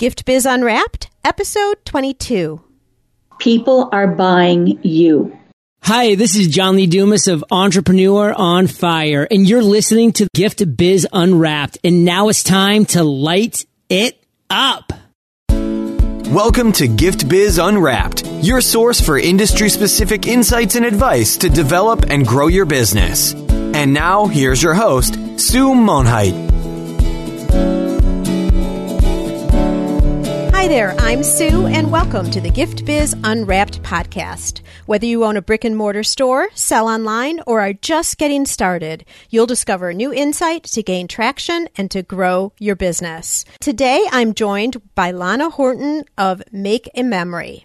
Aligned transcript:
Gift 0.00 0.24
Biz 0.24 0.46
Unwrapped, 0.46 1.10
episode 1.24 1.76
22. 1.84 2.58
People 3.38 3.90
are 3.92 4.06
buying 4.06 4.78
you. 4.82 5.38
Hi, 5.82 6.14
this 6.14 6.34
is 6.36 6.48
John 6.48 6.76
Lee 6.76 6.86
Dumas 6.86 7.28
of 7.28 7.44
Entrepreneur 7.50 8.32
on 8.32 8.66
Fire, 8.66 9.28
and 9.30 9.46
you're 9.46 9.62
listening 9.62 10.12
to 10.12 10.26
Gift 10.34 10.74
Biz 10.74 11.06
Unwrapped. 11.12 11.76
And 11.84 12.06
now 12.06 12.30
it's 12.30 12.42
time 12.42 12.86
to 12.86 13.04
light 13.04 13.66
it 13.90 14.18
up. 14.48 14.90
Welcome 15.50 16.72
to 16.72 16.88
Gift 16.88 17.28
Biz 17.28 17.58
Unwrapped, 17.58 18.24
your 18.40 18.62
source 18.62 19.02
for 19.02 19.18
industry 19.18 19.68
specific 19.68 20.26
insights 20.26 20.76
and 20.76 20.86
advice 20.86 21.36
to 21.36 21.50
develop 21.50 22.06
and 22.08 22.26
grow 22.26 22.46
your 22.46 22.64
business. 22.64 23.34
And 23.34 23.92
now, 23.92 24.24
here's 24.24 24.62
your 24.62 24.72
host, 24.72 25.16
Sue 25.38 25.74
Monhait. 25.74 26.49
Hi 30.60 30.68
there, 30.68 30.94
I'm 30.98 31.22
Sue, 31.22 31.68
and 31.68 31.90
welcome 31.90 32.30
to 32.30 32.38
the 32.38 32.50
Gift 32.50 32.84
Biz 32.84 33.16
Unwrapped 33.24 33.82
podcast. 33.82 34.60
Whether 34.84 35.06
you 35.06 35.24
own 35.24 35.38
a 35.38 35.42
brick 35.42 35.64
and 35.64 35.74
mortar 35.74 36.02
store, 36.02 36.50
sell 36.54 36.86
online, 36.86 37.40
or 37.46 37.60
are 37.60 37.72
just 37.72 38.18
getting 38.18 38.44
started, 38.44 39.06
you'll 39.30 39.46
discover 39.46 39.94
new 39.94 40.12
insight 40.12 40.64
to 40.64 40.82
gain 40.82 41.08
traction 41.08 41.66
and 41.76 41.90
to 41.92 42.02
grow 42.02 42.52
your 42.58 42.76
business. 42.76 43.46
Today, 43.60 44.06
I'm 44.12 44.34
joined 44.34 44.82
by 44.94 45.12
Lana 45.12 45.48
Horton 45.48 46.04
of 46.18 46.42
Make 46.52 46.90
a 46.94 47.04
Memory. 47.04 47.64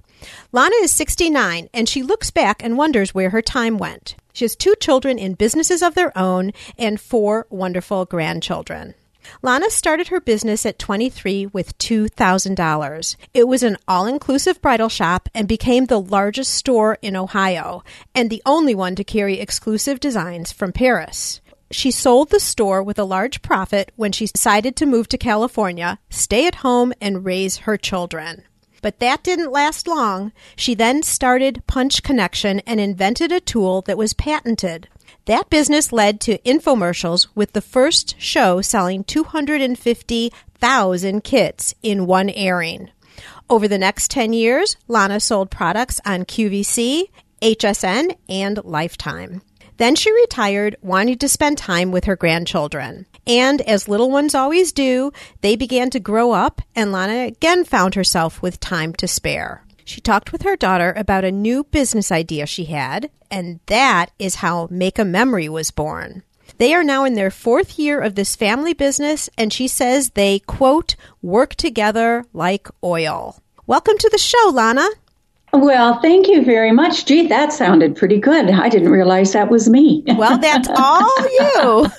Lana 0.54 0.76
is 0.82 0.92
69 0.92 1.68
and 1.74 1.90
she 1.90 2.02
looks 2.02 2.32
back 2.32 2.64
and 2.64 2.78
wonders 2.78 3.14
where 3.14 3.32
her 3.32 3.42
time 3.42 3.78
went. 3.78 4.16
She 4.32 4.46
has 4.46 4.56
two 4.56 4.74
children 4.80 5.20
in 5.20 5.34
businesses 5.34 5.82
of 5.82 5.96
their 5.96 6.18
own 6.18 6.54
and 6.78 6.98
four 7.00 7.46
wonderful 7.50 8.06
grandchildren. 8.06 8.96
Lana 9.42 9.70
started 9.70 10.10
her 10.10 10.20
business 10.20 10.66
at 10.66 10.80
23 10.80 11.48
with 11.48 11.78
$2,000. 11.78 13.16
It 13.34 13.48
was 13.48 13.64
an 13.64 13.78
all 13.88 14.06
inclusive 14.06 14.62
bridal 14.62 14.90
shop 14.90 15.30
and 15.34 15.48
became 15.48 15.86
the 15.86 16.02
largest 16.02 16.54
store 16.54 16.98
in 17.02 17.16
Ohio 17.16 17.84
and 18.14 18.30
the 18.30 18.42
only 18.46 18.76
one 18.76 18.96
to 18.96 19.04
carry 19.04 19.40
exclusive 19.40 20.00
designs 20.00 20.52
from 20.52 20.72
Paris. 20.72 21.42
She 21.72 21.92
sold 21.92 22.30
the 22.30 22.40
store 22.40 22.84
with 22.84 23.00
a 23.00 23.04
large 23.04 23.42
profit 23.42 23.92
when 23.96 24.12
she 24.12 24.28
decided 24.28 24.76
to 24.76 24.86
move 24.86 25.10
to 25.10 25.18
California, 25.18 26.00
stay 26.10 26.48
at 26.48 26.56
home, 26.56 26.94
and 27.02 27.26
raise 27.26 27.58
her 27.58 27.78
children. 27.78 28.44
But 28.82 29.00
that 29.00 29.24
didn't 29.24 29.52
last 29.52 29.88
long. 29.88 30.32
She 30.56 30.76
then 30.76 31.02
started 31.02 31.64
Punch 31.66 32.04
Connection 32.04 32.60
and 32.68 32.80
invented 32.80 33.32
a 33.32 33.40
tool 33.40 33.82
that 33.82 33.98
was 33.98 34.14
patented. 34.14 34.88
That 35.26 35.50
business 35.50 35.92
led 35.92 36.22
to 36.22 36.38
infomercials 36.40 37.28
with 37.34 37.52
the 37.54 37.62
first 37.62 38.16
show 38.20 38.62
selling 38.62 39.04
250,000 39.04 41.24
kits 41.24 41.74
in 41.82 42.06
one 42.06 42.30
airing. 42.30 42.92
Over 43.50 43.68
the 43.68 43.80
next 43.80 44.12
10 44.12 44.34
years, 44.34 44.78
Lana 44.88 45.20
sold 45.20 45.50
products 45.50 46.00
on 46.06 46.26
QVC, 46.26 47.06
HSN, 47.42 48.16
and 48.30 48.64
Lifetime. 48.64 49.42
Then 49.78 49.96
she 49.96 50.14
retired, 50.14 50.76
wanting 50.84 51.18
to 51.18 51.28
spend 51.28 51.58
time 51.58 51.92
with 51.92 52.06
her 52.06 52.16
grandchildren. 52.16 53.08
And 53.26 53.62
as 53.62 53.88
little 53.88 54.12
ones 54.12 54.36
always 54.36 54.72
do, 54.72 55.12
they 55.42 55.56
began 55.56 55.90
to 55.90 56.00
grow 56.00 56.34
up, 56.34 56.62
and 56.76 56.92
Lana 56.92 57.26
again 57.26 57.66
found 57.66 57.96
herself 57.96 58.44
with 58.44 58.60
time 58.60 58.94
to 58.94 59.08
spare. 59.08 59.65
She 59.88 60.02
talked 60.02 60.32
with 60.32 60.42
her 60.42 60.56
daughter 60.56 60.94
about 60.98 61.24
a 61.24 61.32
new 61.32 61.64
business 61.64 62.12
idea 62.12 62.48
she 62.48 62.66
had, 62.66 63.12
and 63.30 63.60
that 63.68 64.08
is 64.18 64.36
how 64.36 64.68
Make 64.72 64.98
a 64.98 65.06
Memory 65.06 65.48
was 65.48 65.70
born. 65.70 66.24
They 66.58 66.74
are 66.74 66.84
now 66.84 67.06
in 67.06 67.14
their 67.14 67.30
fourth 67.30 67.78
year 67.78 68.02
of 68.02 68.16
this 68.16 68.36
family 68.36 68.74
business, 68.74 69.30
and 69.38 69.54
she 69.54 69.68
says 69.68 70.10
they, 70.10 70.40
quote, 70.40 70.96
work 71.22 71.54
together 71.54 72.26
like 72.34 72.68
oil. 72.84 73.40
Welcome 73.68 74.00
to 74.00 74.10
the 74.10 74.18
show, 74.18 74.50
Lana. 74.52 74.88
Well, 75.54 76.00
thank 76.02 76.28
you 76.28 76.44
very 76.44 76.72
much. 76.72 77.06
Gee, 77.06 77.28
that 77.28 77.54
sounded 77.54 77.96
pretty 77.96 78.20
good. 78.20 78.50
I 78.50 78.70
didn't 78.70 78.90
realize 78.90 79.34
that 79.34 79.52
was 79.52 79.70
me. 79.70 80.04
Well, 80.18 80.40
that's 80.40 80.68
all 80.76 81.12
you. 81.30 81.90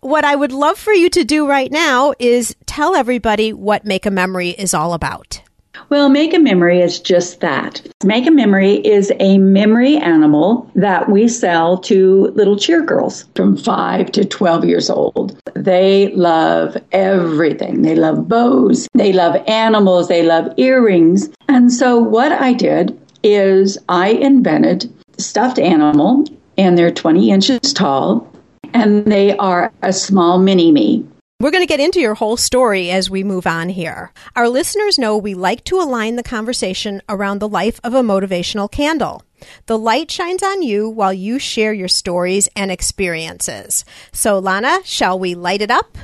what 0.00 0.24
I 0.24 0.36
would 0.36 0.52
love 0.52 0.78
for 0.78 0.92
you 0.92 1.10
to 1.10 1.24
do 1.24 1.48
right 1.48 1.72
now 1.72 2.14
is 2.20 2.54
tell 2.66 2.94
everybody 2.94 3.52
what 3.52 3.84
Make 3.84 4.06
a 4.06 4.12
Memory 4.12 4.50
is 4.50 4.74
all 4.74 4.94
about. 4.94 5.42
Well, 5.88 6.08
Make 6.08 6.34
a 6.34 6.40
Memory 6.40 6.80
is 6.80 6.98
just 6.98 7.40
that. 7.40 7.80
Make 8.04 8.26
a 8.26 8.32
Memory 8.32 8.74
is 8.84 9.12
a 9.20 9.38
memory 9.38 9.96
animal 9.96 10.68
that 10.74 11.08
we 11.08 11.28
sell 11.28 11.78
to 11.78 12.32
little 12.34 12.58
cheer 12.58 12.82
girls 12.82 13.26
from 13.36 13.56
5 13.56 14.10
to 14.12 14.24
12 14.24 14.64
years 14.64 14.90
old. 14.90 15.40
They 15.54 16.12
love 16.14 16.76
everything. 16.90 17.82
They 17.82 17.94
love 17.94 18.28
bows, 18.28 18.88
they 18.94 19.12
love 19.12 19.36
animals, 19.46 20.08
they 20.08 20.24
love 20.24 20.52
earrings. 20.56 21.30
And 21.46 21.72
so, 21.72 21.98
what 21.98 22.32
I 22.32 22.52
did 22.52 22.98
is 23.22 23.78
I 23.88 24.08
invented 24.08 24.92
stuffed 25.18 25.60
animal, 25.60 26.24
and 26.58 26.76
they're 26.76 26.90
20 26.90 27.30
inches 27.30 27.72
tall, 27.72 28.28
and 28.74 29.04
they 29.04 29.36
are 29.36 29.72
a 29.82 29.92
small 29.92 30.40
mini 30.40 30.72
me. 30.72 31.06
We're 31.38 31.50
going 31.50 31.62
to 31.62 31.66
get 31.66 31.80
into 31.80 32.00
your 32.00 32.14
whole 32.14 32.38
story 32.38 32.90
as 32.90 33.10
we 33.10 33.22
move 33.22 33.46
on 33.46 33.68
here. 33.68 34.10
Our 34.34 34.48
listeners 34.48 34.98
know 34.98 35.18
we 35.18 35.34
like 35.34 35.64
to 35.64 35.78
align 35.78 36.16
the 36.16 36.22
conversation 36.22 37.02
around 37.10 37.40
the 37.40 37.48
life 37.48 37.78
of 37.84 37.92
a 37.92 38.00
motivational 38.00 38.72
candle. 38.72 39.22
The 39.66 39.76
light 39.76 40.10
shines 40.10 40.42
on 40.42 40.62
you 40.62 40.88
while 40.88 41.12
you 41.12 41.38
share 41.38 41.74
your 41.74 41.88
stories 41.88 42.48
and 42.56 42.70
experiences. 42.70 43.84
So, 44.12 44.38
Lana, 44.38 44.78
shall 44.84 45.18
we 45.18 45.34
light 45.34 45.60
it 45.60 45.70
up? 45.70 45.98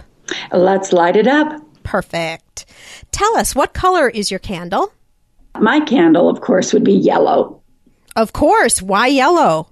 Let's 0.53 0.93
light 0.93 1.17
it 1.17 1.27
up. 1.27 1.63
Perfect. 1.83 2.67
Tell 3.11 3.35
us, 3.35 3.55
what 3.55 3.73
color 3.73 4.11
is 4.11 4.31
your 4.31 4.41
candle? 4.41 4.93
My 5.59 5.81
candle, 5.81 6.29
of 6.29 6.43
course, 6.43 6.75
would 6.75 6.85
be 6.85 6.93
yellow. 6.93 7.63
Of 8.17 8.35
course. 8.35 8.83
Why 8.83 9.07
yellow? 9.07 9.71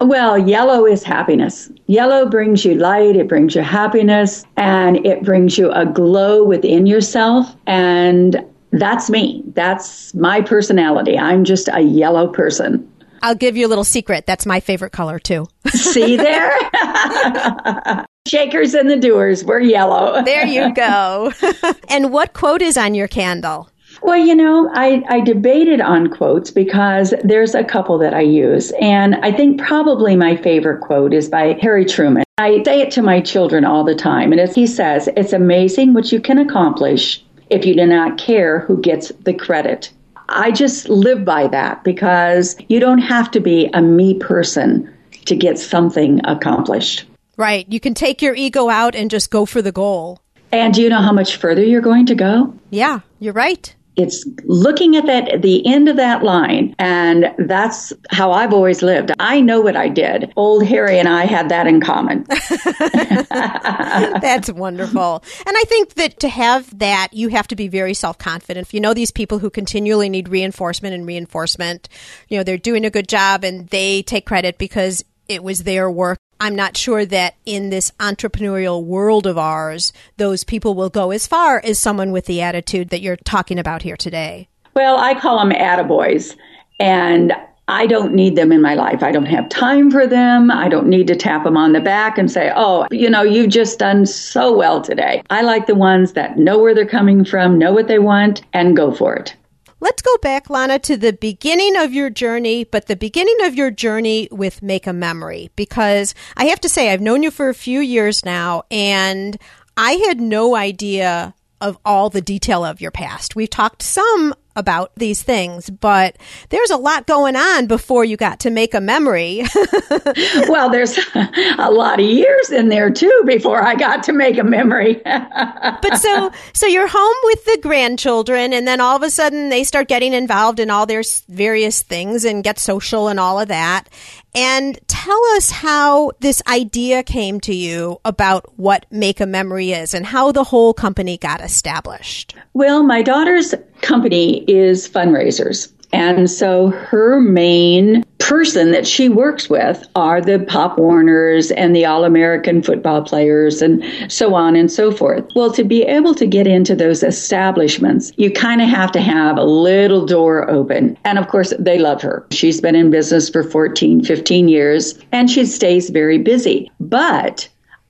Well, 0.00 0.38
yellow 0.38 0.86
is 0.86 1.02
happiness. 1.02 1.70
Yellow 1.86 2.28
brings 2.28 2.64
you 2.64 2.74
light, 2.74 3.16
it 3.16 3.28
brings 3.28 3.54
you 3.54 3.62
happiness, 3.62 4.44
and 4.56 5.04
it 5.04 5.24
brings 5.24 5.58
you 5.58 5.72
a 5.72 5.84
glow 5.86 6.44
within 6.44 6.86
yourself. 6.86 7.54
And 7.66 8.44
that's 8.70 9.10
me. 9.10 9.42
That's 9.54 10.14
my 10.14 10.40
personality. 10.40 11.18
I'm 11.18 11.44
just 11.44 11.68
a 11.72 11.80
yellow 11.80 12.28
person. 12.28 12.90
I'll 13.22 13.34
give 13.34 13.56
you 13.56 13.66
a 13.66 13.68
little 13.68 13.84
secret. 13.84 14.26
That's 14.26 14.46
my 14.46 14.60
favorite 14.60 14.92
color, 14.92 15.18
too. 15.18 15.48
See 15.70 16.16
there? 16.16 16.56
Shakers 18.28 18.74
and 18.74 18.88
the 18.88 18.96
doers, 18.96 19.42
we're 19.42 19.60
yellow. 19.60 20.22
there 20.22 20.46
you 20.46 20.72
go. 20.74 21.32
and 21.88 22.12
what 22.12 22.34
quote 22.34 22.62
is 22.62 22.76
on 22.76 22.94
your 22.94 23.08
candle? 23.08 23.70
Well, 24.02 24.16
you 24.16 24.34
know, 24.34 24.70
I, 24.72 25.02
I 25.08 25.20
debated 25.20 25.80
on 25.80 26.08
quotes 26.08 26.50
because 26.50 27.14
there's 27.24 27.54
a 27.54 27.64
couple 27.64 27.98
that 27.98 28.14
I 28.14 28.20
use. 28.20 28.72
And 28.80 29.16
I 29.16 29.32
think 29.32 29.60
probably 29.60 30.16
my 30.16 30.36
favorite 30.36 30.80
quote 30.80 31.12
is 31.12 31.28
by 31.28 31.58
Harry 31.60 31.84
Truman. 31.84 32.24
I 32.38 32.62
say 32.64 32.80
it 32.80 32.90
to 32.92 33.02
my 33.02 33.20
children 33.20 33.64
all 33.64 33.84
the 33.84 33.94
time. 33.94 34.30
And 34.30 34.40
as 34.40 34.54
he 34.54 34.66
says, 34.66 35.08
It's 35.16 35.32
amazing 35.32 35.94
what 35.94 36.12
you 36.12 36.20
can 36.20 36.38
accomplish 36.38 37.22
if 37.50 37.64
you 37.64 37.74
do 37.74 37.86
not 37.86 38.18
care 38.18 38.60
who 38.60 38.80
gets 38.80 39.08
the 39.22 39.34
credit. 39.34 39.90
I 40.28 40.52
just 40.52 40.88
live 40.88 41.24
by 41.24 41.48
that 41.48 41.82
because 41.84 42.56
you 42.68 42.80
don't 42.80 42.98
have 42.98 43.30
to 43.32 43.40
be 43.40 43.70
a 43.72 43.80
me 43.80 44.14
person 44.14 44.92
to 45.24 45.34
get 45.34 45.58
something 45.58 46.20
accomplished. 46.24 47.04
Right. 47.36 47.66
You 47.68 47.80
can 47.80 47.94
take 47.94 48.20
your 48.20 48.34
ego 48.34 48.68
out 48.68 48.94
and 48.94 49.10
just 49.10 49.30
go 49.30 49.46
for 49.46 49.62
the 49.62 49.72
goal. 49.72 50.20
And 50.52 50.72
do 50.74 50.82
you 50.82 50.88
know 50.88 51.00
how 51.00 51.12
much 51.12 51.36
further 51.36 51.62
you're 51.62 51.80
going 51.80 52.06
to 52.06 52.14
go? 52.14 52.54
Yeah, 52.70 53.00
you're 53.20 53.32
right 53.32 53.74
it's 53.98 54.24
looking 54.44 54.96
at 54.96 55.06
that 55.06 55.42
the 55.42 55.66
end 55.66 55.88
of 55.88 55.96
that 55.96 56.22
line 56.22 56.74
and 56.78 57.34
that's 57.38 57.92
how 58.10 58.32
i've 58.32 58.52
always 58.52 58.82
lived. 58.82 59.12
I 59.18 59.40
know 59.40 59.60
what 59.60 59.76
i 59.76 59.88
did. 59.88 60.32
Old 60.36 60.64
harry 60.64 60.98
and 60.98 61.08
i 61.08 61.24
had 61.24 61.48
that 61.48 61.66
in 61.66 61.80
common. 61.80 62.24
That's 63.28 64.50
wonderful. 64.50 65.22
And 65.46 65.56
i 65.56 65.64
think 65.66 65.94
that 65.94 66.20
to 66.20 66.28
have 66.28 66.78
that 66.78 67.08
you 67.12 67.28
have 67.28 67.48
to 67.48 67.56
be 67.56 67.68
very 67.68 67.94
self-confident. 67.94 68.66
If 68.66 68.74
you 68.74 68.80
know 68.80 68.94
these 68.94 69.10
people 69.10 69.38
who 69.38 69.50
continually 69.50 70.08
need 70.08 70.28
reinforcement 70.28 70.94
and 70.94 71.06
reinforcement 71.06 71.88
you 72.28 72.38
know 72.38 72.44
they're 72.44 72.56
doing 72.56 72.84
a 72.84 72.90
good 72.90 73.08
job 73.08 73.44
and 73.44 73.68
they 73.68 74.02
take 74.02 74.26
credit 74.26 74.58
because 74.58 75.04
it 75.28 75.42
was 75.42 75.64
their 75.64 75.90
work 75.90 76.18
I'm 76.40 76.54
not 76.54 76.76
sure 76.76 77.04
that 77.06 77.34
in 77.44 77.70
this 77.70 77.90
entrepreneurial 77.98 78.84
world 78.84 79.26
of 79.26 79.38
ours, 79.38 79.92
those 80.16 80.44
people 80.44 80.74
will 80.74 80.90
go 80.90 81.10
as 81.10 81.26
far 81.26 81.60
as 81.64 81.78
someone 81.78 82.12
with 82.12 82.26
the 82.26 82.42
attitude 82.42 82.90
that 82.90 83.00
you're 83.00 83.16
talking 83.16 83.58
about 83.58 83.82
here 83.82 83.96
today. 83.96 84.48
Well, 84.74 84.96
I 84.98 85.18
call 85.18 85.38
them 85.38 85.50
attaboys. 85.50 86.36
And 86.80 87.32
I 87.68 87.86
don't 87.86 88.14
need 88.14 88.34
them 88.34 88.50
in 88.50 88.62
my 88.62 88.74
life. 88.74 89.02
I 89.02 89.12
don't 89.12 89.26
have 89.26 89.48
time 89.50 89.90
for 89.90 90.06
them. 90.06 90.50
I 90.50 90.68
don't 90.68 90.86
need 90.86 91.06
to 91.08 91.16
tap 91.16 91.44
them 91.44 91.56
on 91.56 91.72
the 91.72 91.80
back 91.80 92.16
and 92.16 92.30
say, 92.30 92.50
oh, 92.56 92.86
you 92.90 93.10
know, 93.10 93.22
you've 93.22 93.50
just 93.50 93.78
done 93.78 94.06
so 94.06 94.56
well 94.56 94.80
today. 94.80 95.22
I 95.28 95.42
like 95.42 95.66
the 95.66 95.74
ones 95.74 96.14
that 96.14 96.38
know 96.38 96.58
where 96.58 96.74
they're 96.74 96.86
coming 96.86 97.26
from, 97.26 97.58
know 97.58 97.72
what 97.72 97.86
they 97.86 97.98
want, 97.98 98.40
and 98.54 98.74
go 98.74 98.90
for 98.90 99.16
it. 99.16 99.36
Let's 99.80 100.02
go 100.02 100.16
back, 100.18 100.50
Lana, 100.50 100.80
to 100.80 100.96
the 100.96 101.12
beginning 101.12 101.76
of 101.76 101.92
your 101.92 102.10
journey, 102.10 102.64
but 102.64 102.86
the 102.86 102.96
beginning 102.96 103.36
of 103.44 103.54
your 103.54 103.70
journey 103.70 104.28
with 104.32 104.60
Make 104.60 104.88
a 104.88 104.92
Memory, 104.92 105.50
because 105.54 106.14
I 106.36 106.46
have 106.46 106.60
to 106.62 106.68
say, 106.68 106.90
I've 106.90 107.00
known 107.00 107.22
you 107.22 107.30
for 107.30 107.48
a 107.48 107.54
few 107.54 107.78
years 107.80 108.24
now, 108.24 108.64
and 108.72 109.38
I 109.76 109.92
had 110.08 110.20
no 110.20 110.56
idea 110.56 111.34
of 111.60 111.78
all 111.84 112.10
the 112.10 112.20
detail 112.20 112.64
of 112.64 112.80
your 112.80 112.90
past. 112.90 113.36
We've 113.36 113.50
talked 113.50 113.82
some 113.82 114.34
about 114.58 114.92
these 114.96 115.22
things, 115.22 115.70
but 115.70 116.16
there's 116.50 116.70
a 116.70 116.76
lot 116.76 117.06
going 117.06 117.36
on 117.36 117.66
before 117.66 118.04
you 118.04 118.16
got 118.16 118.40
to 118.40 118.50
make 118.50 118.74
a 118.74 118.80
memory. 118.80 119.44
well, 120.48 120.68
there's 120.68 120.98
a 121.58 121.70
lot 121.70 122.00
of 122.00 122.04
years 122.04 122.50
in 122.50 122.68
there 122.68 122.90
too 122.90 123.22
before 123.24 123.62
I 123.62 123.76
got 123.76 124.02
to 124.04 124.12
make 124.12 124.36
a 124.36 124.44
memory. 124.44 125.00
but 125.04 125.96
so 125.98 126.32
so 126.52 126.66
you're 126.66 126.88
home 126.88 127.16
with 127.24 127.44
the 127.44 127.58
grandchildren 127.62 128.52
and 128.52 128.66
then 128.66 128.80
all 128.80 128.96
of 128.96 129.02
a 129.02 129.10
sudden 129.10 129.48
they 129.48 129.62
start 129.64 129.88
getting 129.88 130.12
involved 130.12 130.58
in 130.58 130.70
all 130.70 130.84
their 130.86 131.02
various 131.28 131.82
things 131.82 132.24
and 132.24 132.42
get 132.42 132.58
social 132.58 133.08
and 133.08 133.20
all 133.20 133.38
of 133.38 133.48
that. 133.48 133.88
And 134.34 134.78
tell 134.86 135.20
us 135.36 135.50
how 135.50 136.12
this 136.20 136.42
idea 136.46 137.02
came 137.02 137.40
to 137.40 137.54
you 137.54 138.00
about 138.04 138.58
what 138.58 138.86
Make 138.90 139.20
a 139.20 139.26
Memory 139.26 139.72
is 139.72 139.94
and 139.94 140.04
how 140.04 140.32
the 140.32 140.44
whole 140.44 140.74
company 140.74 141.16
got 141.16 141.40
established. 141.40 142.36
Well, 142.52 142.82
my 142.82 143.02
daughter's 143.02 143.54
company 143.80 144.44
is 144.48 144.88
fundraisers. 144.88 145.70
And 145.92 146.30
so 146.30 146.68
her 146.68 147.20
main 147.20 148.04
person 148.18 148.72
that 148.72 148.86
she 148.86 149.08
works 149.08 149.48
with 149.48 149.86
are 149.96 150.20
the 150.20 150.38
Pop 150.40 150.76
Warners 150.76 151.50
and 151.52 151.74
the 151.74 151.86
All 151.86 152.04
American 152.04 152.62
football 152.62 153.02
players 153.02 153.62
and 153.62 153.82
so 154.12 154.34
on 154.34 154.54
and 154.54 154.70
so 154.70 154.92
forth. 154.92 155.24
Well, 155.34 155.50
to 155.52 155.64
be 155.64 155.82
able 155.84 156.14
to 156.16 156.26
get 156.26 156.46
into 156.46 156.76
those 156.76 157.02
establishments, 157.02 158.12
you 158.16 158.30
kind 158.30 158.60
of 158.60 158.68
have 158.68 158.92
to 158.92 159.00
have 159.00 159.38
a 159.38 159.44
little 159.44 160.04
door 160.04 160.50
open. 160.50 160.98
And 161.04 161.18
of 161.18 161.28
course, 161.28 161.54
they 161.58 161.78
love 161.78 162.02
her. 162.02 162.26
She's 162.32 162.60
been 162.60 162.74
in 162.74 162.90
business 162.90 163.30
for 163.30 163.42
14, 163.42 164.04
15 164.04 164.48
years 164.48 164.98
and 165.12 165.30
she 165.30 165.46
stays 165.46 165.88
very 165.88 166.18
busy. 166.18 166.70
But 166.80 167.48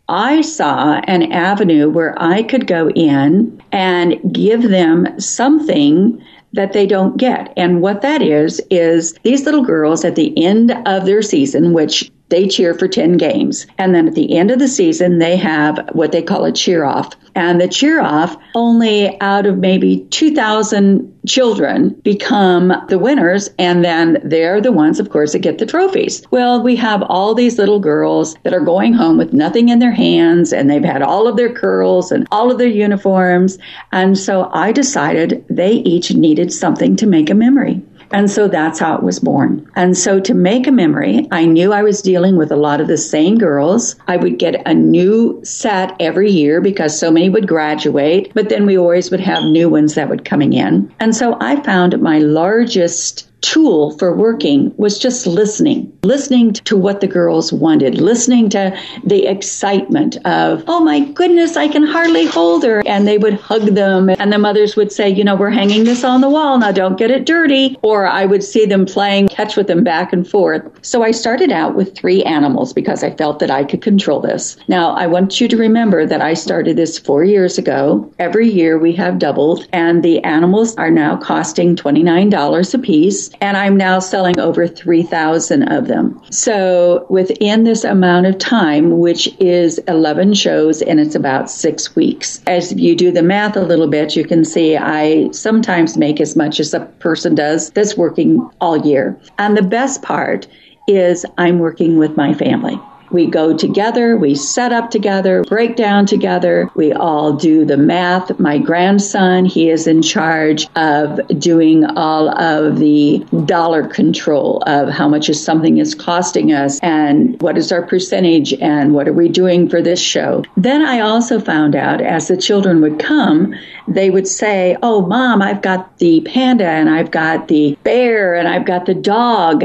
I 0.09 0.41
saw 0.43 1.01
an 1.05 1.33
avenue 1.33 1.91
where 1.91 2.15
I 2.17 2.45
could 2.45 2.67
go 2.67 2.91
in 2.91 3.61
and 3.73 4.19
give 4.33 4.63
them 4.63 5.21
something 5.21 6.25
that 6.53 6.73
they 6.73 6.87
don't 6.87 7.17
get. 7.17 7.53
And 7.57 7.83
what 7.83 8.03
that 8.03 8.23
is, 8.23 8.61
is 8.71 9.13
these 9.23 9.45
little 9.45 9.65
girls 9.65 10.05
at 10.05 10.17
the 10.17 10.33
end 10.43 10.73
of 10.87 11.05
their 11.05 11.23
season, 11.23 11.73
which 11.73 12.11
they 12.29 12.47
cheer 12.47 12.75
for 12.75 12.89
10 12.89 13.17
games. 13.17 13.67
And 13.79 13.95
then 13.95 14.09
at 14.09 14.15
the 14.15 14.37
end 14.37 14.51
of 14.51 14.59
the 14.59 14.69
season, 14.69 15.19
they 15.19 15.37
have 15.37 15.91
what 15.93 16.13
they 16.13 16.23
call 16.23 16.45
a 16.45 16.53
cheer 16.53 16.85
off. 16.85 17.15
And 17.35 17.61
the 17.61 17.69
cheer 17.69 18.01
off, 18.01 18.37
only 18.55 19.19
out 19.21 19.47
of 19.47 19.59
maybe 19.59 20.07
2,000 20.11 21.15
children 21.27 21.91
become 22.03 22.73
the 22.89 22.99
winners. 22.99 23.49
And 23.59 23.85
then 23.85 24.21
they're 24.25 24.61
the 24.61 24.73
ones, 24.73 24.99
of 24.99 25.11
course, 25.11 25.33
that 25.33 25.41
get 25.41 25.59
the 25.59 25.67
trophies. 25.67 26.23
Well, 26.31 26.63
we 26.63 26.77
have 26.77 27.03
all 27.03 27.35
these 27.35 27.59
little 27.59 27.81
girls 27.81 28.35
that 28.43 28.55
are 28.55 28.61
going 28.61 28.93
home 28.93 29.19
with 29.19 29.33
nothing 29.33 29.69
in 29.69 29.79
their 29.79 29.93
hands 29.93 30.53
and 30.53 30.69
they've 30.69 30.85
had 30.85 31.03
all 31.03 31.29
of 31.29 31.37
their 31.37 31.53
curls 31.53 32.11
and 32.11 32.27
all 32.33 32.51
of 32.51 32.59
their 32.59 32.69
uniforms. 32.69 33.59
And 33.93 34.19
so 34.19 34.51
I 34.53 34.73
decided 34.73 35.45
they 35.49 35.73
each 35.73 36.13
needed 36.15 36.53
something 36.53 36.97
to 36.97 37.07
make 37.07 37.31
a 37.31 37.35
memory. 37.35 37.83
And 38.11 38.31
so 38.31 38.49
that's 38.49 38.79
how 38.79 38.97
it 38.97 39.03
was 39.03 39.21
born. 39.21 39.71
And 39.77 39.97
so 39.97 40.21
to 40.21 40.35
make 40.35 40.67
a 40.67 40.73
memory, 40.73 41.29
I 41.31 41.45
knew 41.45 41.73
I 41.73 41.83
was 41.83 42.03
dealing 42.03 42.37
with 42.37 42.51
a 42.51 42.57
lot 42.57 42.81
of 42.81 42.89
the 42.89 42.97
same 42.97 43.39
girls. 43.39 43.97
I 44.07 44.17
would 44.17 44.39
get 44.39 44.67
a 44.67 44.75
new 44.75 45.41
set 45.45 45.95
every 46.01 46.31
year 46.31 46.61
because 46.61 46.99
so 46.99 47.11
many 47.11 47.29
would 47.29 47.47
graduate, 47.47 48.33
but 48.35 48.49
then 48.49 48.67
we 48.67 48.79
always 48.79 49.11
would 49.11 49.21
have 49.21 49.45
new 49.45 49.69
ones 49.69 49.95
that 49.95 50.09
would 50.09 50.25
coming 50.25 50.53
in. 50.53 50.93
And 51.01 51.15
so 51.15 51.37
I 51.41 51.63
found 51.63 52.01
my 52.01 52.19
largest 52.19 53.28
tool 53.41 53.97
for 53.99 54.15
working 54.15 54.75
was 54.77 54.99
just 54.99 55.27
listening, 55.27 55.97
listening 56.03 56.53
to 56.53 56.77
what 56.77 57.01
the 57.01 57.07
girls 57.07 57.53
wanted, 57.53 58.01
listening 58.01 58.49
to 58.51 58.77
the 59.05 59.27
excitement 59.27 60.17
of, 60.27 60.65
oh 60.67 60.81
my 60.81 61.01
goodness, 61.01 61.57
I 61.57 61.69
can 61.69 61.85
hardly 61.85 62.27
hold 62.27 62.65
her. 62.65 62.83
And 62.87 63.07
they 63.07 63.19
would 63.19 63.35
hug 63.35 63.75
them. 63.75 64.09
And 64.11 64.33
the 64.33 64.39
mothers 64.39 64.77
would 64.77 64.91
say, 64.91 65.09
you 65.09 65.25
know, 65.25 65.37
we're 65.37 65.51
hanging 65.51 65.85
this 65.85 66.05
on 66.05 66.21
the 66.21 66.29
wall. 66.29 66.59
Now 66.59 66.73
don't 66.73 66.99
get 66.99 67.11
it 67.11 67.27
dirty. 67.27 67.77
Or 67.83 68.07
I 68.07 68.25
would 68.25 68.43
see 68.43 68.67
them 68.67 68.87
playing 68.87 69.29
catch 69.29 69.57
with 69.57 69.67
them 69.67 69.85
back 69.85 70.13
and 70.13 70.29
forth. 70.29 70.65
So 70.83 71.03
I 71.03 71.13
started 71.13 71.53
out 71.53 71.75
with 71.75 71.95
three 71.95 72.23
animals 72.25 72.73
because 72.73 73.05
I 73.05 73.15
felt 73.15 73.39
that 73.39 73.51
I 73.51 73.65
could 73.65 73.83
control 73.83 74.21
this. 74.21 74.57
Now 74.69 74.91
I 74.93 75.07
want 75.07 75.41
you 75.41 75.49
to 75.49 75.57
remember 75.57 76.07
that 76.07 76.21
I 76.21 76.35
started 76.35 76.77
this 76.77 76.99
four 76.99 77.25
years 77.25 77.59
ago. 77.59 78.13
Every 78.19 78.49
year 78.49 78.79
we 78.79 78.93
have 78.95 79.19
doubled 79.19 79.69
and 79.73 80.03
the 80.03 80.23
animals 80.25 80.75
are 80.77 80.91
now 80.91 81.17
costing 81.17 81.77
$29 81.77 82.75
a 82.75 82.79
piece 82.79 83.28
and 83.41 83.57
I'm 83.57 83.77
now 83.77 83.99
selling 83.99 84.39
over 84.39 84.67
3,000 84.67 85.63
of 85.65 85.89
them. 85.89 86.21
So 86.31 87.07
within 87.09 87.65
this 87.65 87.85
amount 87.85 88.27
of 88.27 88.39
time, 88.39 88.99
which 88.99 89.29
is 89.41 89.79
11 89.89 90.35
shows 90.35 90.83
and 90.83 91.01
it's 91.01 91.15
about 91.15 91.51
six 91.51 91.95
weeks, 91.95 92.43
as 92.47 92.73
you 92.73 92.95
do 92.95 93.11
the 93.11 93.23
math 93.23 93.57
a 93.57 93.63
little 93.63 93.89
bit, 93.89 94.17
you 94.17 94.25
can 94.25 94.45
see 94.45 94.77
I 94.77 95.31
sometimes 95.31 95.97
make 95.97 96.21
as 96.21 96.37
much 96.37 96.61
as 96.61 96.75
a 96.75 96.81
person 96.99 97.35
does 97.35 97.71
that's 97.71 97.97
working 97.97 98.49
all 98.61 98.79
year. 98.79 99.19
And 99.39 99.57
the 99.57 99.63
best 99.63 100.03
part 100.03 100.47
is 100.87 101.27
I'm 101.37 101.59
working 101.59 101.99
with 101.99 102.17
my 102.17 102.35
family. 102.35 102.81
We 103.11 103.27
go 103.27 103.57
together, 103.57 104.17
we 104.17 104.35
set 104.35 104.73
up 104.73 104.91
together, 104.91 105.45
break 105.45 105.77
down 105.77 106.07
together, 106.07 106.71
we 106.75 106.93
all 106.93 107.33
do 107.33 107.65
the 107.65 107.77
math. 107.77 108.39
My 108.39 108.59
grandson, 108.59 109.45
he 109.45 109.71
is 109.71 109.87
in 109.87 110.03
charge 110.03 110.67
of 110.77 111.21
doing 111.39 111.85
all 111.85 112.29
of 112.39 112.79
the 112.79 113.25
dollar 113.47 113.87
control 113.87 114.63
of 114.67 114.89
how 114.89 115.09
much 115.09 115.29
is 115.29 115.43
something 115.43 115.79
is 115.79 115.95
costing 115.95 116.53
us 116.53 116.79
and 116.83 117.41
what 117.41 117.57
is 117.57 117.73
our 117.73 117.83
percentage 117.83 118.53
and 118.55 118.95
what 118.95 119.09
are 119.09 119.13
we 119.13 119.29
doing 119.29 119.69
for 119.69 119.81
this 119.81 120.01
show. 120.01 120.45
Then 120.57 120.83
I 120.83 121.01
also 121.01 121.41
found 121.41 121.75
out 121.75 122.01
as 122.01 122.29
the 122.29 122.37
children 122.37 122.81
would 122.83 122.99
come, 122.99 123.55
they 123.87 124.11
would 124.11 124.29
say, 124.29 124.77
Oh, 124.83 125.07
mom, 125.07 125.43
I've 125.43 125.63
got 125.63 125.99
the 125.99 126.21
panda 126.21 126.67
and 126.67 126.91
I've 126.91 127.11
got 127.11 127.49
the 127.49 127.77
bear 127.83 128.35
and 128.35 128.49
I've 128.49 128.67
got 128.67 128.87
the 128.87 128.95
dog. 128.95 129.65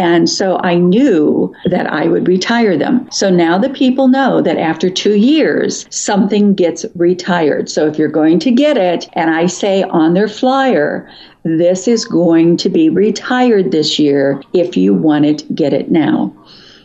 And 0.00 0.30
so 0.30 0.58
I 0.64 0.76
knew 0.76 1.54
that 1.66 1.86
I 1.86 2.08
would 2.08 2.26
retire 2.26 2.74
them. 2.78 3.06
So 3.12 3.28
now 3.28 3.58
the 3.58 3.68
people 3.68 4.08
know 4.08 4.40
that 4.40 4.56
after 4.56 4.88
two 4.88 5.14
years, 5.14 5.84
something 5.90 6.54
gets 6.54 6.86
retired. 6.94 7.68
So 7.68 7.86
if 7.86 7.98
you're 7.98 8.08
going 8.08 8.38
to 8.38 8.50
get 8.50 8.78
it, 8.78 9.10
and 9.12 9.28
I 9.28 9.44
say 9.44 9.82
on 9.82 10.14
their 10.14 10.26
flyer, 10.26 11.06
this 11.42 11.86
is 11.86 12.06
going 12.06 12.56
to 12.56 12.70
be 12.70 12.88
retired 12.88 13.72
this 13.72 13.98
year. 13.98 14.42
If 14.54 14.74
you 14.74 14.94
want 14.94 15.26
it, 15.26 15.54
get 15.54 15.74
it 15.74 15.90
now. 15.90 16.34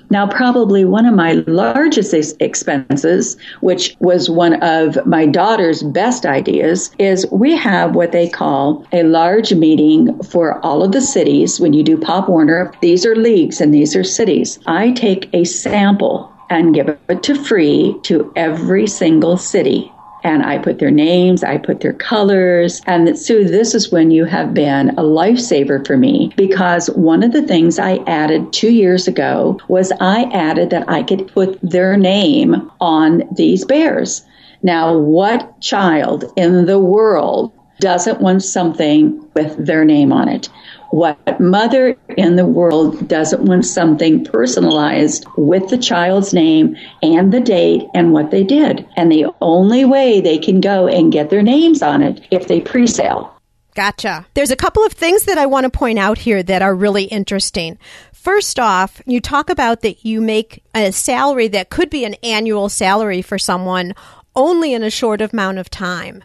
Now, 0.10 0.28
probably 0.28 0.86
one 0.86 1.06
of 1.06 1.13
my 1.13 1.34
largest 1.48 2.13
expenses, 2.40 3.38
which 3.62 3.96
was 4.00 4.30
one 4.30 4.62
of 4.62 5.04
my 5.06 5.25
daughter's 5.25 5.84
best 5.84 6.25
ideas, 6.25 6.92
is 7.00 7.25
we 7.31 7.56
have 7.56 7.96
what 7.96 8.12
they 8.12 8.30
call 8.30 8.86
a 8.92 9.04
large 9.04 9.54
meeting 9.54 10.21
for 10.24 10.64
all 10.66 10.83
of 10.83 10.92
the 10.92 11.02
cities. 11.02 11.59
When 11.59 11.74
you 11.74 11.83
do 11.83 11.97
Pop 11.97 12.30
Warner, 12.30 12.71
these 12.81 13.06
are 13.06 13.16
leagues 13.16 13.62
and 13.62 13.74
these 13.74 13.95
are 13.95 14.04
cities. 14.04 14.59
I 14.68 14.92
take 14.92 15.30
a 15.33 15.44
sample 15.44 16.31
and 16.50 16.76
give 16.76 16.95
it 17.09 17.24
to 17.24 17.35
free 17.35 17.97
to 18.04 18.31
every 18.35 18.88
single 18.88 19.38
city 19.38 19.92
and 20.26 20.44
I 20.44 20.58
put 20.58 20.80
their 20.80 20.90
names, 20.90 21.44
I 21.44 21.60
put 21.60 21.82
their 21.82 21.94
colors. 21.94 22.82
And 22.88 23.18
Sue, 23.18 23.46
this 23.46 23.76
is 23.76 23.92
when 23.92 24.10
you 24.10 24.26
have 24.26 24.56
been 24.56 24.90
a 24.90 25.04
lifesaver 25.04 25.86
for 25.86 25.98
me 25.98 26.34
because 26.36 26.90
one 26.90 27.22
of 27.22 27.32
the 27.32 27.44
things 27.44 27.78
I 27.78 27.98
added 28.08 28.52
two 28.52 28.72
years 28.72 29.08
ago 29.08 29.60
was 29.68 29.92
I 30.02 30.24
added 30.34 30.72
that 30.72 30.90
I 30.90 31.04
could 31.04 31.28
put 31.28 31.60
their 31.62 31.96
name 31.96 32.72
on 32.82 33.22
these 33.32 33.66
bears. 33.66 34.26
Now, 34.64 34.98
what 34.98 35.62
child 35.62 36.26
in 36.36 36.66
the 36.66 36.80
world 36.80 37.52
doesn't 37.80 38.20
want 38.20 38.42
something 38.42 39.30
with 39.36 39.64
their 39.64 39.86
name 39.86 40.12
on 40.12 40.28
it? 40.28 40.50
What 40.95 41.42
mother 41.42 41.97
in 42.16 42.37
the 42.37 42.45
world 42.45 43.09
doesn't 43.09 43.44
want 43.44 43.66
something 43.66 44.23
personalized 44.23 45.25
with 45.35 45.68
the 45.68 45.78
child's 45.78 46.33
name 46.33 46.78
and 47.02 47.33
the 47.33 47.42
date 47.42 47.83
and 47.94 48.14
what 48.14 48.31
they 48.31 48.45
did? 48.45 48.87
And 48.95 49.11
the 49.11 49.25
only 49.42 49.83
way 49.83 50.21
they 50.21 50.37
can 50.37 50.61
go 50.61 50.87
and 50.87 51.11
get 51.11 51.30
their 51.30 51.42
names 51.42 51.81
on 51.81 52.02
it 52.02 52.25
if 52.31 52.47
they 52.47 52.61
pre 52.61 52.87
sale. 52.87 53.37
Gotcha. 53.73 54.25
There's 54.35 54.52
a 54.52 54.56
couple 54.56 54.85
of 54.85 54.94
things 54.94 55.23
that 55.25 55.37
I 55.37 55.47
want 55.47 55.66
to 55.66 55.69
point 55.69 55.99
out 55.99 56.18
here 56.18 56.42
that 56.42 56.61
are 56.61 56.73
really 56.73 57.04
interesting. 57.04 57.78
First 58.14 58.57
off, 58.57 59.02
you 59.06 59.19
talk 59.19 59.49
about 59.49 59.81
that 59.81 60.06
you 60.06 60.21
make 60.21 60.64
a 60.73 60.94
salary 60.94 61.49
that 61.49 61.69
could 61.69 61.90
be 61.90 62.06
an 62.06 62.14
annual 62.23 62.69
salary 62.69 63.21
for 63.21 63.37
someone 63.37 63.95
only 64.33 64.73
in 64.73 64.81
a 64.81 64.90
short 64.90 65.19
amount 65.19 65.57
of 65.57 65.69
time. 65.69 66.23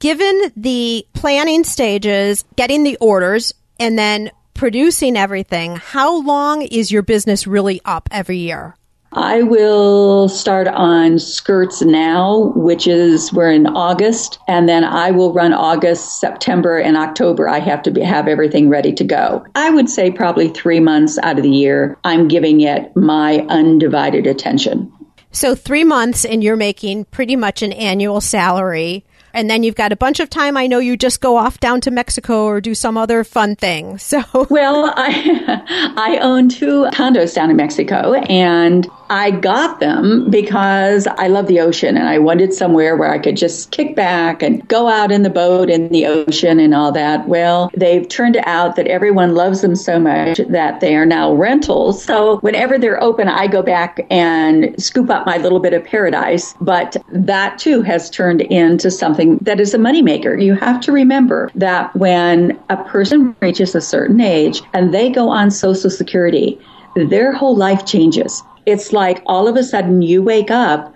Given 0.00 0.50
the 0.56 1.06
planning 1.12 1.62
stages, 1.62 2.44
getting 2.56 2.82
the 2.82 2.96
orders, 3.00 3.54
and 3.78 3.98
then 3.98 4.30
producing 4.54 5.16
everything, 5.16 5.76
how 5.76 6.20
long 6.22 6.62
is 6.62 6.90
your 6.90 7.02
business 7.02 7.46
really 7.46 7.80
up 7.84 8.08
every 8.10 8.38
year? 8.38 8.74
I 9.12 9.42
will 9.42 10.28
start 10.28 10.68
on 10.68 11.18
skirts 11.18 11.80
now, 11.80 12.52
which 12.54 12.86
is 12.86 13.32
we're 13.32 13.50
in 13.50 13.66
August, 13.66 14.38
and 14.46 14.68
then 14.68 14.84
I 14.84 15.12
will 15.12 15.32
run 15.32 15.54
August, 15.54 16.20
September, 16.20 16.76
and 16.76 16.94
October. 16.94 17.48
I 17.48 17.58
have 17.58 17.82
to 17.84 17.90
be, 17.90 18.02
have 18.02 18.28
everything 18.28 18.68
ready 18.68 18.92
to 18.92 19.04
go. 19.04 19.46
I 19.54 19.70
would 19.70 19.88
say 19.88 20.10
probably 20.10 20.48
three 20.48 20.80
months 20.80 21.18
out 21.22 21.38
of 21.38 21.42
the 21.42 21.50
year, 21.50 21.96
I'm 22.04 22.28
giving 22.28 22.60
it 22.60 22.94
my 22.96 23.38
undivided 23.48 24.26
attention. 24.26 24.92
So, 25.30 25.54
three 25.54 25.84
months, 25.84 26.26
and 26.26 26.44
you're 26.44 26.56
making 26.56 27.06
pretty 27.06 27.36
much 27.36 27.62
an 27.62 27.72
annual 27.72 28.20
salary 28.20 29.04
And 29.32 29.48
then 29.48 29.62
you've 29.62 29.74
got 29.74 29.92
a 29.92 29.96
bunch 29.96 30.20
of 30.20 30.30
time. 30.30 30.56
I 30.56 30.66
know 30.66 30.78
you 30.78 30.96
just 30.96 31.20
go 31.20 31.36
off 31.36 31.60
down 31.60 31.80
to 31.82 31.90
Mexico 31.90 32.44
or 32.44 32.60
do 32.60 32.74
some 32.74 32.96
other 32.96 33.24
fun 33.24 33.56
thing. 33.56 33.98
So, 34.08 34.22
well, 34.48 34.90
I, 34.96 35.92
I 35.96 36.18
own 36.22 36.48
two 36.48 36.86
condos 36.92 37.34
down 37.34 37.50
in 37.50 37.56
Mexico 37.56 38.14
and 38.14 38.88
I 39.10 39.30
got 39.30 39.80
them 39.80 40.30
because 40.30 41.06
I 41.06 41.28
love 41.28 41.46
the 41.46 41.60
ocean 41.60 41.96
and 41.96 42.08
I 42.08 42.18
wanted 42.18 42.52
somewhere 42.52 42.96
where 42.96 43.10
I 43.10 43.18
could 43.18 43.36
just 43.36 43.70
kick 43.70 43.96
back 43.96 44.42
and 44.42 44.66
go 44.68 44.88
out 44.88 45.10
in 45.10 45.22
the 45.22 45.30
boat 45.30 45.70
in 45.70 45.88
the 45.88 46.06
ocean 46.06 46.60
and 46.60 46.74
all 46.74 46.92
that. 46.92 47.26
Well, 47.26 47.70
they've 47.76 48.06
turned 48.06 48.36
out 48.44 48.76
that 48.76 48.86
everyone 48.86 49.34
loves 49.34 49.62
them 49.62 49.76
so 49.76 49.98
much 49.98 50.38
that 50.48 50.80
they 50.80 50.94
are 50.94 51.06
now 51.06 51.32
rentals. 51.32 52.04
So 52.04 52.38
whenever 52.40 52.78
they're 52.78 53.02
open, 53.02 53.28
I 53.28 53.46
go 53.46 53.62
back 53.62 54.06
and 54.10 54.80
scoop 54.82 55.10
up 55.10 55.26
my 55.26 55.38
little 55.38 55.60
bit 55.60 55.72
of 55.72 55.84
paradise. 55.84 56.54
But 56.60 56.96
that 57.10 57.58
too 57.58 57.82
has 57.82 58.10
turned 58.10 58.42
into 58.42 58.90
something 58.90 59.38
that 59.38 59.60
is 59.60 59.74
a 59.74 59.78
moneymaker. 59.78 60.42
You 60.42 60.54
have 60.54 60.80
to 60.82 60.92
remember 60.92 61.50
that 61.54 61.94
when 61.96 62.58
a 62.68 62.76
person 62.84 63.34
reaches 63.40 63.74
a 63.74 63.80
certain 63.80 64.20
age 64.20 64.62
and 64.72 64.92
they 64.92 65.10
go 65.10 65.28
on 65.30 65.50
Social 65.50 65.90
Security, 65.90 66.60
their 66.94 67.32
whole 67.32 67.56
life 67.56 67.86
changes 67.86 68.42
it's 68.68 68.92
like 68.92 69.22
all 69.24 69.48
of 69.48 69.56
a 69.56 69.64
sudden 69.64 70.02
you 70.02 70.22
wake 70.22 70.50
up 70.50 70.94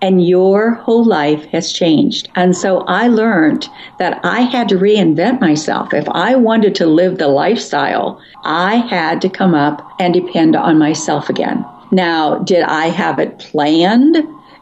and 0.00 0.26
your 0.26 0.72
whole 0.76 1.04
life 1.04 1.44
has 1.46 1.70
changed. 1.70 2.30
And 2.34 2.56
so 2.56 2.78
I 2.88 3.08
learned 3.08 3.68
that 3.98 4.18
I 4.24 4.40
had 4.40 4.70
to 4.70 4.76
reinvent 4.78 5.38
myself. 5.38 5.92
If 5.92 6.08
I 6.08 6.34
wanted 6.34 6.74
to 6.76 6.86
live 6.86 7.18
the 7.18 7.28
lifestyle, 7.28 8.18
I 8.44 8.76
had 8.76 9.20
to 9.20 9.28
come 9.28 9.54
up 9.54 9.86
and 10.00 10.14
depend 10.14 10.56
on 10.56 10.78
myself 10.78 11.28
again. 11.28 11.62
Now, 11.92 12.38
did 12.38 12.62
I 12.62 12.86
have 12.86 13.18
it 13.18 13.38
planned 13.38 14.16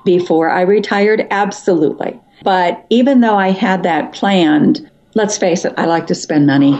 before 0.05 0.51
I 0.51 0.63
retired? 0.63 1.29
Absolutely. 1.31 2.19
But 2.43 2.85
even 2.91 3.21
though 3.21 3.37
I 3.37 3.51
had 3.53 3.85
that 3.85 4.13
planned, 4.13 4.91
let's 5.19 5.37
face 5.37 5.65
it, 5.65 5.75
I 5.77 5.85
like 5.85 6.07
to 6.07 6.15
spend 6.15 6.47
money. 6.47 6.79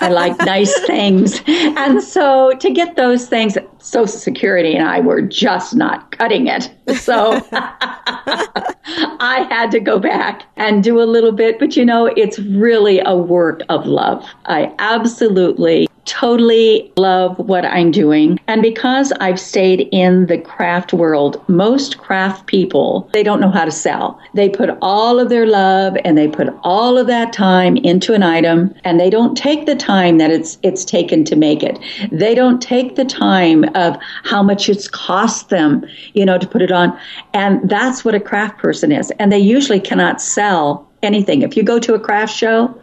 I 0.00 0.08
like 0.08 0.38
nice 0.46 0.72
things. 0.86 1.42
And 1.48 2.00
so 2.00 2.52
to 2.60 2.70
get 2.70 2.94
those 2.94 3.28
things, 3.28 3.58
Social 3.78 4.06
Security 4.06 4.74
and 4.74 4.86
I 4.86 5.00
were 5.00 5.20
just 5.20 5.74
not 5.74 6.12
cutting 6.12 6.46
it. 6.46 6.72
So 6.96 7.40
I 7.52 9.46
had 9.50 9.72
to 9.72 9.80
go 9.80 9.98
back 9.98 10.44
and 10.56 10.84
do 10.84 11.02
a 11.02 11.04
little 11.04 11.32
bit. 11.32 11.58
But 11.58 11.76
you 11.76 11.84
know, 11.84 12.06
it's 12.06 12.38
really 12.38 13.00
a 13.00 13.16
work 13.16 13.62
of 13.68 13.84
love. 13.84 14.24
I 14.46 14.72
absolutely 14.78 15.88
totally 16.04 16.92
love 16.96 17.38
what 17.38 17.64
I'm 17.64 17.90
doing. 17.90 18.38
And 18.48 18.62
because 18.62 19.12
I've 19.20 19.38
stayed 19.38 19.88
in 19.92 20.26
the 20.26 20.38
craft 20.38 20.92
world, 20.92 21.42
most 21.48 21.98
craft 21.98 22.46
people, 22.46 23.08
they 23.12 23.22
don't 23.22 23.40
know 23.40 23.50
how 23.50 23.64
to 23.64 23.70
sell. 23.70 24.20
They 24.34 24.48
put 24.48 24.70
all 24.82 25.20
of 25.20 25.28
their 25.28 25.46
love 25.46 25.96
and 26.04 26.18
they 26.18 26.28
put 26.28 26.48
all 26.62 26.98
of 26.98 27.06
that 27.06 27.32
time 27.32 27.76
into 27.76 28.14
an 28.14 28.22
item 28.22 28.74
and 28.84 28.98
they 28.98 29.10
don't 29.10 29.36
take 29.36 29.66
the 29.66 29.76
time 29.76 30.18
that 30.18 30.30
it's 30.30 30.58
it's 30.62 30.84
taken 30.84 31.24
to 31.24 31.36
make 31.36 31.62
it. 31.62 31.78
They 32.10 32.34
don't 32.34 32.60
take 32.60 32.96
the 32.96 33.04
time 33.04 33.64
of 33.74 33.96
how 34.24 34.42
much 34.42 34.68
it's 34.68 34.88
cost 34.88 35.48
them, 35.48 35.84
you 36.14 36.24
know, 36.24 36.38
to 36.38 36.46
put 36.46 36.62
it 36.62 36.72
on. 36.72 36.98
And 37.34 37.68
that's 37.68 38.04
what 38.04 38.14
a 38.14 38.20
craft 38.20 38.58
person 38.58 38.92
is. 38.92 39.10
And 39.18 39.32
they 39.32 39.38
usually 39.38 39.80
cannot 39.80 40.20
sell 40.20 40.88
anything. 41.02 41.42
If 41.42 41.56
you 41.56 41.62
go 41.62 41.78
to 41.80 41.94
a 41.94 42.00
craft 42.00 42.34
show, 42.34 42.74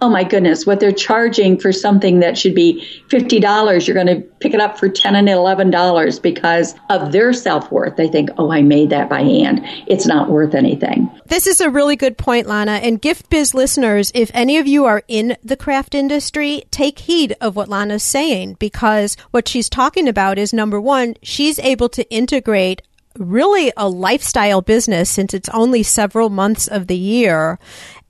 oh 0.00 0.08
my 0.08 0.24
goodness, 0.24 0.66
what 0.66 0.80
they're 0.80 0.92
charging 0.92 1.58
for 1.58 1.72
something 1.72 2.20
that 2.20 2.38
should 2.38 2.54
be 2.54 2.86
$50, 3.08 3.86
you're 3.86 3.94
going 3.94 4.06
to 4.06 4.20
pick 4.40 4.54
it 4.54 4.60
up 4.60 4.78
for 4.78 4.88
10 4.88 5.16
and 5.16 5.28
$11 5.28 6.22
because 6.22 6.74
of 6.90 7.12
their 7.12 7.32
self 7.32 7.70
worth. 7.72 7.96
They 7.96 8.08
think, 8.08 8.30
oh, 8.38 8.52
I 8.52 8.62
made 8.62 8.90
that 8.90 9.08
by 9.08 9.22
hand. 9.22 9.60
It's 9.86 10.06
not 10.06 10.30
worth 10.30 10.54
anything. 10.54 11.10
This 11.26 11.46
is 11.46 11.60
a 11.60 11.70
really 11.70 11.96
good 11.96 12.16
point, 12.16 12.46
Lana. 12.46 12.72
And 12.72 13.00
Gift 13.00 13.28
Biz 13.30 13.54
listeners, 13.54 14.12
if 14.14 14.30
any 14.34 14.58
of 14.58 14.66
you 14.66 14.84
are 14.84 15.02
in 15.08 15.36
the 15.42 15.56
craft 15.56 15.94
industry, 15.94 16.64
take 16.70 17.00
heed 17.00 17.34
of 17.40 17.56
what 17.56 17.68
Lana's 17.68 18.02
saying 18.02 18.54
because 18.58 19.16
what 19.30 19.48
she's 19.48 19.68
talking 19.68 20.08
about 20.08 20.38
is 20.38 20.52
number 20.52 20.80
one, 20.80 21.14
she's 21.22 21.58
able 21.58 21.88
to 21.90 22.08
integrate 22.10 22.82
really 23.18 23.72
a 23.76 23.88
lifestyle 23.88 24.62
business 24.62 25.10
since 25.10 25.34
it's 25.34 25.48
only 25.50 25.82
several 25.82 26.30
months 26.30 26.68
of 26.68 26.86
the 26.86 26.96
year. 26.96 27.58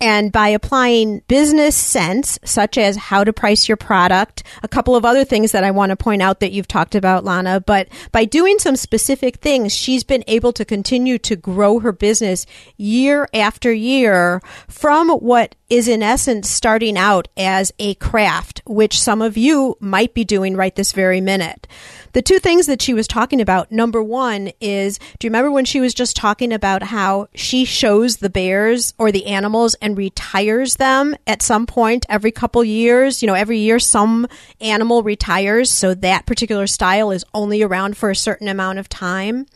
And 0.00 0.30
by 0.30 0.48
applying 0.48 1.20
business 1.26 1.74
sense, 1.74 2.38
such 2.44 2.78
as 2.78 2.96
how 2.96 3.24
to 3.24 3.32
price 3.32 3.66
your 3.66 3.76
product, 3.76 4.44
a 4.62 4.68
couple 4.68 4.94
of 4.94 5.04
other 5.04 5.24
things 5.24 5.50
that 5.52 5.64
I 5.64 5.72
want 5.72 5.90
to 5.90 5.96
point 5.96 6.22
out 6.22 6.38
that 6.38 6.52
you've 6.52 6.68
talked 6.68 6.94
about, 6.94 7.24
Lana, 7.24 7.60
but 7.60 7.88
by 8.12 8.24
doing 8.24 8.60
some 8.60 8.76
specific 8.76 9.36
things, 9.36 9.74
she's 9.74 10.04
been 10.04 10.22
able 10.28 10.52
to 10.52 10.64
continue 10.64 11.18
to 11.18 11.34
grow 11.34 11.80
her 11.80 11.90
business 11.90 12.46
year 12.76 13.28
after 13.34 13.72
year 13.72 14.40
from 14.68 15.10
what 15.10 15.56
is 15.68 15.88
in 15.88 16.02
essence 16.02 16.48
starting 16.48 16.96
out 16.96 17.26
as 17.36 17.72
a 17.80 17.94
craft, 17.96 18.62
which 18.66 19.00
some 19.00 19.20
of 19.20 19.36
you 19.36 19.76
might 19.80 20.14
be 20.14 20.24
doing 20.24 20.56
right 20.56 20.76
this 20.76 20.92
very 20.92 21.20
minute. 21.20 21.66
The 22.12 22.22
two 22.22 22.38
things 22.38 22.66
that 22.66 22.80
she 22.80 22.94
was 22.94 23.06
talking 23.06 23.40
about, 23.40 23.70
number 23.70 24.02
one 24.02 24.52
is, 24.60 24.98
do 25.18 25.26
you 25.26 25.30
remember 25.30 25.50
when 25.50 25.64
she 25.64 25.80
was 25.80 25.94
just 25.94 26.16
talking 26.16 26.52
about 26.52 26.82
how 26.82 27.28
she 27.34 27.64
shows 27.64 28.16
the 28.16 28.30
bears 28.30 28.94
or 28.98 29.12
the 29.12 29.26
animals 29.26 29.74
and 29.82 29.96
retires 29.96 30.76
them 30.76 31.16
at 31.26 31.42
some 31.42 31.66
point 31.66 32.06
every 32.08 32.30
couple 32.30 32.64
years? 32.64 33.22
You 33.22 33.26
know, 33.26 33.34
every 33.34 33.58
year 33.58 33.78
some 33.78 34.26
animal 34.60 35.02
retires, 35.02 35.70
so 35.70 35.94
that 35.94 36.26
particular 36.26 36.66
style 36.66 37.10
is 37.10 37.24
only 37.34 37.62
around 37.62 37.96
for 37.96 38.10
a 38.10 38.16
certain 38.16 38.48
amount 38.48 38.78
of 38.78 38.88
time 38.88 39.46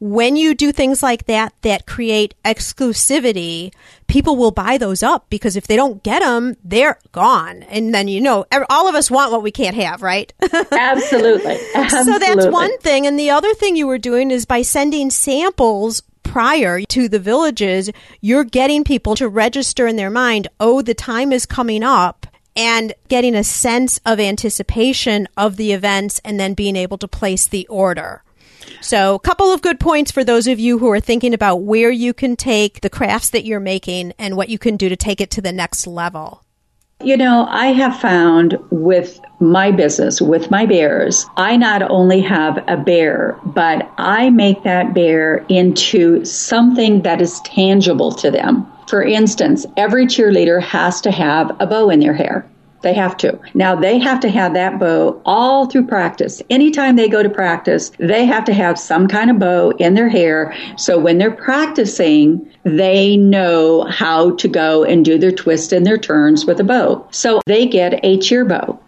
when 0.00 0.34
you 0.34 0.54
do 0.54 0.72
things 0.72 1.02
like 1.02 1.26
that 1.26 1.52
that 1.60 1.86
create 1.86 2.34
exclusivity, 2.42 3.72
people 4.06 4.34
will 4.34 4.50
buy 4.50 4.78
those 4.78 5.02
up 5.02 5.26
because 5.28 5.56
if 5.56 5.66
they 5.66 5.76
don't 5.76 6.02
get 6.02 6.20
them, 6.20 6.56
they're 6.64 6.98
gone. 7.12 7.62
And 7.64 7.94
then, 7.94 8.08
you 8.08 8.20
know, 8.20 8.46
all 8.70 8.88
of 8.88 8.94
us 8.94 9.10
want 9.10 9.30
what 9.30 9.42
we 9.42 9.50
can't 9.50 9.76
have, 9.76 10.00
right? 10.02 10.32
Absolutely. 10.72 11.58
Absolutely. 11.74 12.12
So 12.12 12.18
that's 12.18 12.46
one 12.46 12.76
thing. 12.78 13.06
And 13.06 13.18
the 13.18 13.30
other 13.30 13.52
thing 13.52 13.76
you 13.76 13.86
were 13.86 13.98
doing 13.98 14.30
is 14.30 14.46
by 14.46 14.62
sending 14.62 15.10
samples 15.10 16.02
prior 16.22 16.80
to 16.80 17.08
the 17.08 17.18
villages, 17.18 17.90
you're 18.22 18.44
getting 18.44 18.84
people 18.84 19.14
to 19.16 19.28
register 19.28 19.86
in 19.86 19.96
their 19.96 20.10
mind, 20.10 20.48
oh, 20.58 20.80
the 20.80 20.94
time 20.94 21.30
is 21.30 21.44
coming 21.44 21.82
up 21.82 22.26
and 22.56 22.94
getting 23.08 23.34
a 23.34 23.44
sense 23.44 24.00
of 24.06 24.18
anticipation 24.18 25.28
of 25.36 25.56
the 25.56 25.72
events 25.72 26.20
and 26.24 26.40
then 26.40 26.54
being 26.54 26.76
able 26.76 26.96
to 26.98 27.08
place 27.08 27.46
the 27.46 27.66
order. 27.66 28.22
So, 28.80 29.14
a 29.14 29.20
couple 29.20 29.52
of 29.52 29.62
good 29.62 29.80
points 29.80 30.10
for 30.10 30.24
those 30.24 30.46
of 30.46 30.58
you 30.58 30.78
who 30.78 30.90
are 30.90 31.00
thinking 31.00 31.34
about 31.34 31.62
where 31.62 31.90
you 31.90 32.12
can 32.12 32.36
take 32.36 32.80
the 32.80 32.90
crafts 32.90 33.30
that 33.30 33.44
you're 33.44 33.60
making 33.60 34.12
and 34.18 34.36
what 34.36 34.48
you 34.48 34.58
can 34.58 34.76
do 34.76 34.88
to 34.88 34.96
take 34.96 35.20
it 35.20 35.30
to 35.32 35.40
the 35.40 35.52
next 35.52 35.86
level. 35.86 36.44
You 37.02 37.16
know, 37.16 37.46
I 37.48 37.68
have 37.68 37.98
found 37.98 38.58
with 38.70 39.20
my 39.40 39.70
business, 39.70 40.20
with 40.20 40.50
my 40.50 40.66
bears, 40.66 41.24
I 41.38 41.56
not 41.56 41.82
only 41.82 42.20
have 42.20 42.62
a 42.68 42.76
bear, 42.76 43.38
but 43.42 43.90
I 43.96 44.28
make 44.28 44.64
that 44.64 44.92
bear 44.92 45.46
into 45.48 46.22
something 46.26 47.00
that 47.02 47.22
is 47.22 47.40
tangible 47.40 48.12
to 48.12 48.30
them. 48.30 48.70
For 48.86 49.02
instance, 49.02 49.64
every 49.78 50.04
cheerleader 50.06 50.62
has 50.62 51.00
to 51.00 51.10
have 51.10 51.56
a 51.58 51.66
bow 51.66 51.88
in 51.88 52.00
their 52.00 52.12
hair. 52.12 52.46
They 52.82 52.94
have 52.94 53.16
to. 53.18 53.38
Now 53.52 53.74
they 53.74 53.98
have 53.98 54.20
to 54.20 54.30
have 54.30 54.54
that 54.54 54.78
bow 54.78 55.20
all 55.26 55.66
through 55.66 55.86
practice. 55.86 56.40
Anytime 56.48 56.96
they 56.96 57.08
go 57.08 57.22
to 57.22 57.28
practice, 57.28 57.92
they 57.98 58.24
have 58.24 58.44
to 58.46 58.54
have 58.54 58.78
some 58.78 59.06
kind 59.06 59.30
of 59.30 59.38
bow 59.38 59.70
in 59.78 59.94
their 59.94 60.08
hair. 60.08 60.54
So 60.76 60.98
when 60.98 61.18
they're 61.18 61.30
practicing, 61.30 62.50
they 62.64 63.18
know 63.18 63.84
how 63.84 64.34
to 64.36 64.48
go 64.48 64.84
and 64.84 65.04
do 65.04 65.18
their 65.18 65.32
twists 65.32 65.72
and 65.72 65.84
their 65.86 65.98
turns 65.98 66.46
with 66.46 66.58
a 66.58 66.64
bow. 66.64 67.06
So 67.10 67.40
they 67.46 67.66
get 67.66 68.00
a 68.02 68.18
cheer 68.18 68.44
bow. 68.44 68.80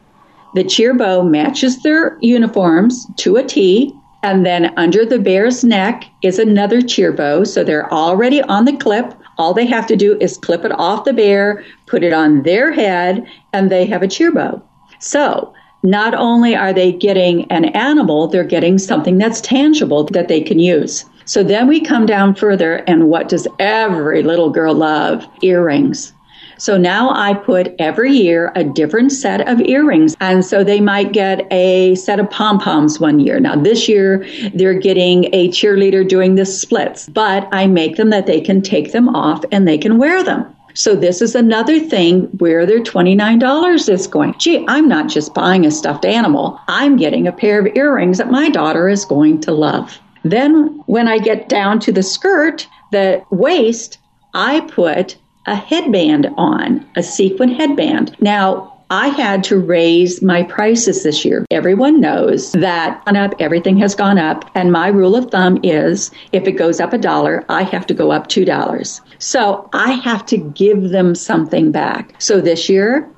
The 0.54 0.64
cheer 0.64 0.94
bow 0.94 1.22
matches 1.22 1.82
their 1.82 2.16
uniforms 2.20 3.06
to 3.16 3.36
a 3.36 3.42
T. 3.42 3.94
And 4.24 4.46
then 4.46 4.72
under 4.78 5.04
the 5.04 5.18
bear's 5.18 5.64
neck 5.64 6.04
is 6.22 6.38
another 6.38 6.80
cheer 6.80 7.12
bow. 7.12 7.44
So 7.44 7.64
they're 7.64 7.92
already 7.92 8.40
on 8.42 8.64
the 8.64 8.76
clip. 8.76 9.14
All 9.42 9.52
they 9.52 9.66
have 9.66 9.88
to 9.88 9.96
do 9.96 10.16
is 10.20 10.38
clip 10.38 10.64
it 10.64 10.70
off 10.70 11.04
the 11.04 11.12
bear, 11.12 11.64
put 11.86 12.04
it 12.04 12.12
on 12.12 12.44
their 12.44 12.70
head, 12.70 13.26
and 13.52 13.72
they 13.72 13.84
have 13.86 14.00
a 14.00 14.06
cheer 14.06 14.30
bow. 14.30 14.62
So 15.00 15.52
not 15.82 16.14
only 16.14 16.54
are 16.54 16.72
they 16.72 16.92
getting 16.92 17.50
an 17.50 17.64
animal, 17.64 18.28
they're 18.28 18.44
getting 18.44 18.78
something 18.78 19.18
that's 19.18 19.40
tangible 19.40 20.04
that 20.04 20.28
they 20.28 20.40
can 20.42 20.60
use. 20.60 21.04
So 21.24 21.42
then 21.42 21.66
we 21.66 21.80
come 21.80 22.06
down 22.06 22.36
further, 22.36 22.84
and 22.86 23.08
what 23.08 23.28
does 23.28 23.48
every 23.58 24.22
little 24.22 24.48
girl 24.48 24.74
love? 24.74 25.26
Earrings. 25.42 26.12
So 26.58 26.76
now 26.76 27.10
I 27.10 27.34
put 27.34 27.74
every 27.78 28.12
year 28.12 28.52
a 28.54 28.64
different 28.64 29.12
set 29.12 29.46
of 29.48 29.60
earrings. 29.60 30.16
And 30.20 30.44
so 30.44 30.62
they 30.64 30.80
might 30.80 31.12
get 31.12 31.46
a 31.52 31.94
set 31.96 32.20
of 32.20 32.30
pom 32.30 32.58
poms 32.58 33.00
one 33.00 33.20
year. 33.20 33.40
Now 33.40 33.56
this 33.56 33.88
year 33.88 34.26
they're 34.54 34.78
getting 34.78 35.24
a 35.34 35.48
cheerleader 35.48 36.06
doing 36.06 36.34
the 36.34 36.46
splits, 36.46 37.08
but 37.08 37.48
I 37.52 37.66
make 37.66 37.96
them 37.96 38.10
that 38.10 38.26
they 38.26 38.40
can 38.40 38.62
take 38.62 38.92
them 38.92 39.08
off 39.08 39.44
and 39.50 39.66
they 39.66 39.78
can 39.78 39.98
wear 39.98 40.22
them. 40.22 40.54
So 40.74 40.96
this 40.96 41.20
is 41.20 41.34
another 41.34 41.78
thing 41.78 42.22
where 42.38 42.64
their 42.64 42.80
$29 42.80 43.88
is 43.88 44.06
going. 44.06 44.34
Gee, 44.38 44.64
I'm 44.68 44.88
not 44.88 45.08
just 45.08 45.34
buying 45.34 45.66
a 45.66 45.70
stuffed 45.70 46.06
animal. 46.06 46.58
I'm 46.68 46.96
getting 46.96 47.26
a 47.26 47.32
pair 47.32 47.60
of 47.60 47.76
earrings 47.76 48.18
that 48.18 48.30
my 48.30 48.48
daughter 48.48 48.88
is 48.88 49.04
going 49.04 49.40
to 49.42 49.52
love. 49.52 49.98
Then 50.24 50.82
when 50.86 51.08
I 51.08 51.18
get 51.18 51.48
down 51.48 51.78
to 51.80 51.92
the 51.92 52.02
skirt, 52.02 52.66
the 52.90 53.22
waist, 53.30 53.98
I 54.34 54.60
put 54.60 55.16
a 55.46 55.54
headband 55.54 56.28
on, 56.36 56.86
a 56.96 57.02
sequin 57.02 57.50
headband. 57.50 58.16
Now, 58.20 58.72
I 58.90 59.08
had 59.08 59.42
to 59.44 59.58
raise 59.58 60.20
my 60.20 60.42
prices 60.42 61.02
this 61.02 61.24
year. 61.24 61.46
Everyone 61.50 61.98
knows 61.98 62.52
that 62.52 63.02
on 63.06 63.16
up, 63.16 63.34
everything 63.38 63.78
has 63.78 63.94
gone 63.94 64.18
up. 64.18 64.50
And 64.54 64.70
my 64.70 64.88
rule 64.88 65.16
of 65.16 65.30
thumb 65.30 65.58
is 65.62 66.10
if 66.32 66.46
it 66.46 66.52
goes 66.52 66.78
up 66.78 66.92
a 66.92 66.98
dollar, 66.98 67.42
I 67.48 67.62
have 67.62 67.86
to 67.86 67.94
go 67.94 68.12
up 68.12 68.26
two 68.28 68.44
dollars. 68.44 69.00
So 69.18 69.70
I 69.72 69.92
have 69.92 70.26
to 70.26 70.36
give 70.36 70.90
them 70.90 71.14
something 71.14 71.72
back. 71.72 72.14
So 72.18 72.42
this 72.42 72.68
year, 72.68 73.08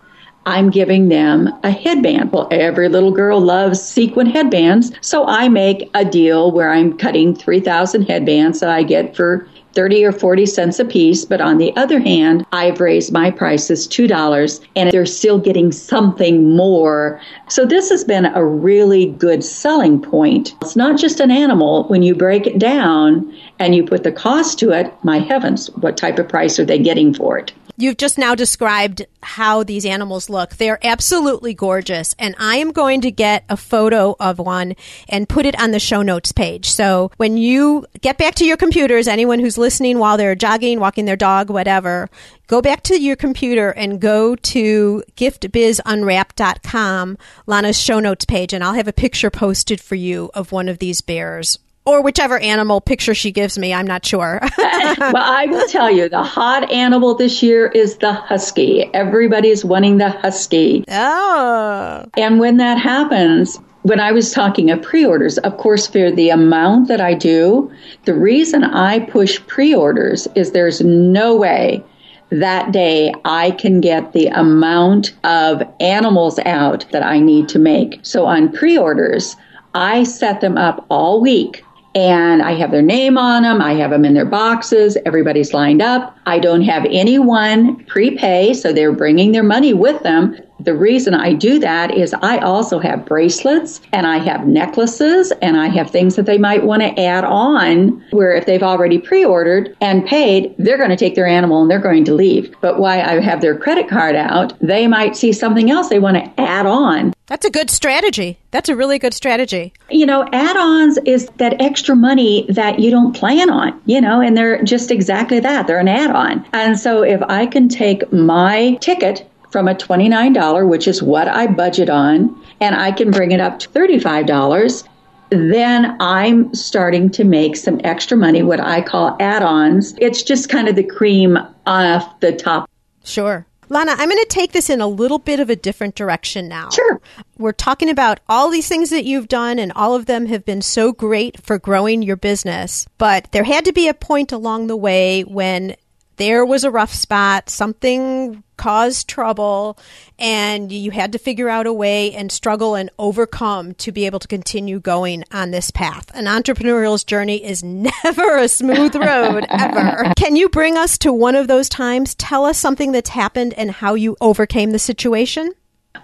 I'm 0.47 0.71
giving 0.71 1.09
them 1.09 1.49
a 1.63 1.71
headband. 1.71 2.31
Well, 2.31 2.49
every 2.51 2.89
little 2.89 3.11
girl 3.11 3.41
loves 3.41 3.83
sequin 3.83 4.27
headbands. 4.27 4.93
So 5.01 5.27
I 5.27 5.49
make 5.49 5.91
a 5.95 6.05
deal 6.05 6.53
where 6.53 6.71
I'm 6.71 6.97
cutting 6.99 7.35
3,000 7.35 8.03
headbands 8.03 8.61
that 8.61 8.69
I 8.69 8.83
get 8.83 9.17
for 9.17 9.49
30 9.75 10.05
or 10.05 10.13
40 10.13 10.47
cents 10.47 10.79
a 10.79 10.85
piece. 10.85 11.25
But 11.25 11.41
on 11.41 11.59
the 11.59 11.75
other 11.77 11.99
hand, 11.99 12.47
I've 12.53 12.81
raised 12.81 13.13
my 13.13 13.31
prices 13.31 13.87
$2 13.89 14.65
and 14.77 14.91
they're 14.91 15.07
still 15.07 15.39
getting 15.39 15.73
something 15.73 16.57
more. 16.57 17.21
So 17.49 17.65
this 17.67 17.91
has 17.91 18.05
been 18.05 18.27
a 18.27 18.45
really 18.45 19.07
good 19.07 19.45
selling 19.45 20.01
point. 20.01 20.55
It's 20.63 20.77
not 20.77 20.99
just 20.99 21.21
an 21.21 21.31
animal. 21.31 21.85
When 21.85 22.03
you 22.03 22.15
break 22.15 22.47
it 22.47 22.59
down 22.59 23.35
and 23.59 23.75
you 23.75 23.85
put 23.85 24.03
the 24.03 24.13
cost 24.13 24.59
to 24.61 24.71
it, 24.71 24.93
my 25.03 25.19
heavens, 25.19 25.69
what 25.77 25.97
type 25.97 26.19
of 26.19 26.29
price 26.29 26.59
are 26.59 26.65
they 26.65 26.79
getting 26.79 27.15
for 27.15 27.39
it? 27.39 27.53
You've 27.77 27.97
just 27.97 28.19
now 28.19 28.37
described 28.37 29.05
how 29.21 29.65
these 29.65 29.85
animals 29.85 30.31
look. 30.31 30.57
They're 30.57 30.79
absolutely 30.85 31.55
gorgeous. 31.55 32.15
And 32.19 32.37
I 32.39 32.57
am 32.57 32.71
going 32.71 33.01
to 33.01 33.11
get 33.11 33.45
a 33.49 33.57
photo 33.57 34.15
of 34.21 34.39
one 34.39 34.77
and 35.09 35.29
put 35.29 35.45
it 35.45 35.61
on 35.61 35.73
the 35.73 35.81
show 35.81 36.03
notes 36.03 36.31
page. 36.31 36.71
So 36.71 37.11
when 37.17 37.37
you 37.37 37.85
get 38.01 38.17
back 38.17 38.37
to 38.37 38.45
your 38.45 38.57
computers, 38.57 39.09
anyone 39.09 39.41
who's 39.41 39.59
listening 39.59 39.99
while 39.99 40.17
they're 40.17 40.37
jogging, 40.37 40.79
walking 40.79 41.05
their 41.05 41.17
dog, 41.17 41.51
whatever, 41.51 42.09
go 42.47 42.63
back 42.63 42.85
to 42.85 43.01
your 43.01 43.17
computer 43.17 43.71
and 43.71 44.01
go 44.01 44.37
to 44.37 45.03
giftbizunwrapped.com, 45.17 47.19
Lana's 47.47 47.81
show 47.81 47.99
notes 47.99 48.25
page, 48.25 48.53
and 48.53 48.63
I'll 48.63 48.75
have 48.75 48.89
a 48.89 48.93
picture 48.93 49.31
posted 49.31 49.81
for 49.81 49.97
you 49.97 50.31
of 50.35 50.53
one 50.53 50.69
of 50.69 50.79
these 50.79 51.01
bears 51.01 51.59
or 51.87 52.03
whichever 52.03 52.39
animal 52.39 52.81
picture 52.81 53.15
she 53.15 53.31
gives 53.31 53.59
me. 53.59 53.75
I'm 53.75 53.87
not 53.87 54.05
sure. 54.07 54.41
well, 54.59 55.17
I 55.17 55.47
will 55.47 55.69
tell 55.69 55.91
you, 55.91 56.09
the 56.09 56.23
hot 56.23 56.71
animal 56.71 57.15
this 57.15 57.43
year 57.43 57.67
is 57.67 57.99
the 57.99 58.13
husky. 58.13 58.91
Everybody's 58.95 59.65
wanting 59.65 59.99
the 59.99 60.11
husky. 60.11 60.85
Oh. 60.89 62.05
And 62.17 62.39
when 62.39 62.57
that 62.57 62.79
happens, 62.79 63.59
when 63.83 64.01
I 64.01 64.13
was 64.13 64.33
talking 64.33 64.71
of 64.71 64.81
pre 64.81 65.05
orders, 65.05 65.37
of 65.39 65.59
course, 65.59 65.87
for 65.87 66.11
the 66.11 66.31
amount 66.31 66.89
that 66.89 67.03
I 67.03 67.13
do, 67.13 67.71
the 68.05 68.15
reason 68.15 68.65
I 68.65 69.01
push 69.01 69.41
pre 69.47 69.75
orders 69.75 70.27
is 70.35 70.53
there's 70.53 70.81
no 70.81 71.37
way 71.37 71.85
that 72.31 72.73
day 72.73 73.13
I 73.27 73.51
can 73.53 73.83
get 73.83 74.13
the 74.13 74.29
amount 74.29 75.15
of 75.23 75.63
animals 75.81 76.39
out 76.41 76.91
that 76.93 77.03
I 77.03 77.21
need 77.21 77.49
to 77.51 77.59
make. 77.59 78.01
So 78.03 78.25
on 78.25 78.51
pre 78.51 78.79
orders, 78.79 79.37
I 79.75 80.05
set 80.05 80.41
them 80.41 80.57
up 80.57 80.87
all 80.89 81.21
week 81.21 81.63
and 81.95 82.43
I 82.43 82.53
have 82.53 82.73
their 82.73 82.83
name 82.83 83.17
on 83.17 83.45
them. 83.45 83.63
I 83.63 83.75
have 83.75 83.91
them 83.91 84.05
in 84.05 84.15
their 84.15 84.25
boxes. 84.25 84.97
Everybody's 85.07 85.55
lined 85.55 85.81
up. 85.81 86.17
I 86.27 86.39
don't 86.39 86.63
have 86.63 86.85
anyone 86.91 87.85
prepay, 87.85 88.55
so 88.55 88.73
they're 88.73 88.93
bringing 88.93 89.33
their 89.33 89.45
money 89.45 89.73
with 89.73 90.03
them. 90.03 90.37
The 90.65 90.75
reason 90.75 91.13
I 91.13 91.35
do 91.35 91.59
that 91.59 91.91
is 91.91 92.15
I 92.15 92.39
also 92.39 92.79
have 92.79 93.05
bracelets 93.05 93.83
and 93.93 94.07
I 94.07 94.17
have 94.19 94.47
necklaces 94.47 95.31
and 95.43 95.59
I 95.59 95.69
have 95.69 95.91
things 95.91 96.17
that 96.17 96.25
they 96.25 96.39
might 96.39 96.65
want 96.65 96.81
to 96.83 96.99
add 96.99 97.25
on 97.25 98.03
where 98.13 98.35
if 98.35 98.47
they've 98.47 98.63
already 98.63 98.99
pre-ordered 98.99 99.77
and 99.83 100.07
paid, 100.07 100.55
they're 100.59 100.79
going 100.79 100.91
to 100.91 100.97
take 100.97 101.17
their 101.17 101.27
animal 101.27 101.61
and 101.61 101.71
they're 101.71 101.79
going 101.79 102.05
to 102.07 102.15
leave. 102.15 102.55
But 102.63 102.79
why 102.79 103.03
I 103.03 103.21
have 103.21 103.43
their 103.43 103.59
credit 103.59 103.89
card 103.89 104.17
out, 104.17 104.59
they 104.61 104.87
might 104.87 105.17
see 105.17 105.33
something 105.33 105.71
else 105.71 105.89
they 105.89 105.99
want 105.99 106.17
to 106.17 106.41
add 106.41 106.65
on. 106.65 107.13
That's 107.27 107.47
a 107.47 107.51
good 107.51 107.71
strategy. 107.71 108.39
That's 108.51 108.69
a 108.69 108.77
really 108.77 108.99
good 108.99 109.15
strategy. 109.15 109.73
You 109.91 110.07
know, 110.07 110.29
add 110.33 110.57
ons 110.57 110.99
is 111.07 111.29
that 111.37 111.61
extra 111.61 111.97
money 111.97 112.47
that 112.51 112.79
you 112.79 112.91
don't 112.91 113.15
plan 113.15 113.51
on, 113.51 113.81
you 113.87 114.01
know, 114.01 114.21
and 114.21 114.37
they're 114.37 114.63
just 114.63 114.91
exactly 114.91 115.41
that. 115.41 115.67
They're 115.67 115.79
an 115.79 115.89
add 115.89 116.11
on. 116.11 116.47
And 116.53 116.79
so 116.79 117.03
if 117.03 117.23
I 117.23 117.47
can 117.47 117.69
take 117.69 118.11
my 118.13 118.75
ticket 118.81 119.29
from 119.55 119.69
a 119.69 119.75
$29, 119.77 120.69
which 120.69 120.89
is 120.89 121.01
what 121.01 121.29
I 121.29 121.47
budget 121.47 121.89
on, 121.89 122.37
and 122.61 122.75
I 122.75 122.91
can 122.91 123.13
bring 123.13 123.31
it 123.31 123.39
up 123.39 123.61
to 123.61 123.69
$35, 123.69 124.89
then 125.31 125.97
I'm 126.01 126.53
starting 126.53 127.09
to 127.11 127.23
make 127.23 127.55
some 127.55 127.81
extra 127.85 128.17
money, 128.17 128.43
what 128.43 128.59
I 128.59 128.81
call 128.81 129.17
add 129.21 129.45
ons. 129.45 129.95
It's 129.99 130.25
just 130.25 130.49
kind 130.49 130.67
of 130.67 130.75
the 130.75 130.83
cream 130.83 131.39
off 131.67 132.19
the 132.19 132.33
top. 132.33 132.69
Sure. 133.05 133.47
Lana, 133.69 133.93
I'm 133.93 134.09
going 134.09 134.21
to 134.21 134.29
take 134.29 134.51
this 134.51 134.69
in 134.69 134.81
a 134.81 134.89
little 134.89 135.21
bit 135.21 135.39
of 135.39 135.51
a 135.51 135.55
different 135.57 135.95
direction 135.95 136.49
now. 136.49 136.71
Sure. 136.71 137.01
We're 137.39 137.53
talking 137.53 137.89
about 137.89 138.19
all 138.29 138.51
these 138.51 138.67
things 138.67 138.91
that 138.91 139.05
you've 139.05 139.29
done, 139.29 139.61
and 139.61 139.71
all 139.77 139.95
of 139.95 140.07
them 140.07 140.27
have 140.27 140.45
been 140.45 140.63
so 140.63 140.93
great 140.93 141.41
for 141.45 141.61
growing 141.61 142.03
your 142.03 142.17
business. 142.17 142.89
But 142.99 143.31
there 143.31 143.45
had 143.45 143.67
to 143.67 143.73
be 143.73 143.87
a 143.87 143.95
point 143.95 144.33
along 144.33 144.67
the 144.67 144.77
way 144.77 145.23
when 145.23 145.77
there 146.17 146.45
was 146.45 146.65
a 146.65 146.71
rough 146.71 146.93
spot, 146.93 147.49
something 147.51 148.44
caused 148.57 149.09
trouble, 149.09 149.79
and 150.19 150.71
you 150.71 150.91
had 150.91 151.13
to 151.13 151.19
figure 151.19 151.49
out 151.49 151.67
a 151.67 151.73
way 151.73 152.13
and 152.15 152.31
struggle 152.31 152.75
and 152.75 152.91
overcome 152.99 153.75
to 153.75 153.93
be 153.93 154.07
able 154.07 154.19
to 154.21 154.29
continue 154.29 154.81
going 154.81 155.25
on 155.33 155.51
this 155.51 155.71
path. 155.71 156.11
An 156.15 156.25
entrepreneurial's 156.27 157.05
journey 157.05 157.45
is 157.45 157.63
never 158.05 158.39
a 158.39 158.49
smooth 158.49 158.95
road, 158.95 159.47
ever. 159.49 160.13
Can 160.17 160.37
you 160.37 160.49
bring 160.49 160.77
us 160.77 160.99
to 160.99 161.13
one 161.13 161.35
of 161.35 161.49
those 161.49 161.69
times? 161.69 162.15
Tell 162.15 162.45
us 162.45 162.59
something 162.59 162.93
that's 162.93 163.11
happened 163.11 163.55
and 163.55 163.71
how 163.71 163.95
you 163.95 164.17
overcame 164.21 164.71
the 164.71 164.79
situation. 164.79 165.53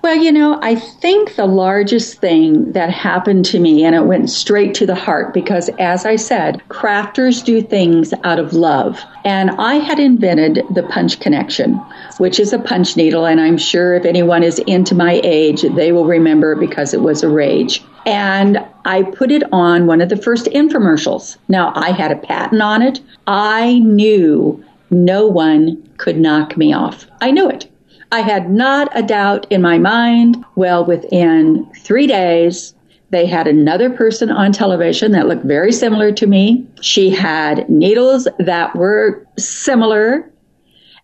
Well, 0.03 0.17
you 0.17 0.33
know, 0.33 0.59
I 0.63 0.77
think 0.77 1.37
the 1.37 1.47
largest 1.47 2.21
thing 2.21 2.73
that 2.73 2.91
happened 2.91 3.45
to 3.47 3.59
me, 3.59 3.85
and 3.85 3.95
it 3.95 4.07
went 4.07 4.31
straight 4.31 4.73
to 4.75 4.87
the 4.87 4.95
heart 4.95 5.35
because, 5.35 5.69
as 5.79 6.07
I 6.07 6.17
said, 6.17 6.63
crafters 6.71 7.45
do 7.45 7.61
things 7.61 8.15
out 8.25 8.39
of 8.39 8.55
love. 8.55 8.99
And 9.27 9.51
I 9.51 9.75
had 9.75 10.01
invented 10.01 10.65
the 10.75 10.85
punch 10.85 11.21
connection, 11.21 11.75
which 12.17 12.41
is 12.41 12.55
a 12.55 12.59
punch 12.59 12.97
needle. 12.97 13.27
And 13.27 13.43
I'm 13.43 13.59
sure 13.59 13.95
if 13.95 14.07
anyone 14.07 14.43
is 14.43 14.59
into 14.61 14.95
my 14.95 15.21
age, 15.23 15.63
they 15.63 15.93
will 15.93 16.07
remember 16.07 16.57
because 16.57 16.95
it 16.95 17.03
was 17.03 17.23
a 17.23 17.29
rage. 17.29 17.85
And 18.07 18.65
I 18.87 19.03
put 19.03 19.31
it 19.31 19.43
on 19.53 19.87
one 19.87 20.01
of 20.01 20.09
the 20.09 20.17
first 20.17 20.47
infomercials. 20.47 21.37
Now, 21.49 21.73
I 21.77 21.91
had 21.91 22.11
a 22.11 22.17
patent 22.17 22.63
on 22.63 22.81
it. 22.81 23.01
I 23.27 23.81
knew 23.81 24.65
no 24.91 25.27
one 25.27 25.91
could 25.99 26.19
knock 26.19 26.57
me 26.57 26.73
off. 26.73 27.07
I 27.21 27.33
knew 27.33 27.51
it. 27.51 27.71
I 28.13 28.21
had 28.21 28.51
not 28.51 28.91
a 28.95 29.03
doubt 29.03 29.47
in 29.51 29.63
my 29.63 29.79
mind. 29.79 30.45
Well, 30.57 30.85
within 30.85 31.71
three 31.77 32.07
days, 32.07 32.75
they 33.11 33.27
had 33.27 33.47
another 33.47 33.91
person 33.91 34.31
on 34.31 34.53
television 34.53 35.13
that 35.13 35.27
looked 35.27 35.45
very 35.45 35.73
similar 35.73 36.13
to 36.13 36.27
me. 36.27 36.67
She 36.81 37.11
had 37.11 37.69
needles 37.69 38.29
that 38.39 38.75
were 38.75 39.27
similar. 39.39 40.31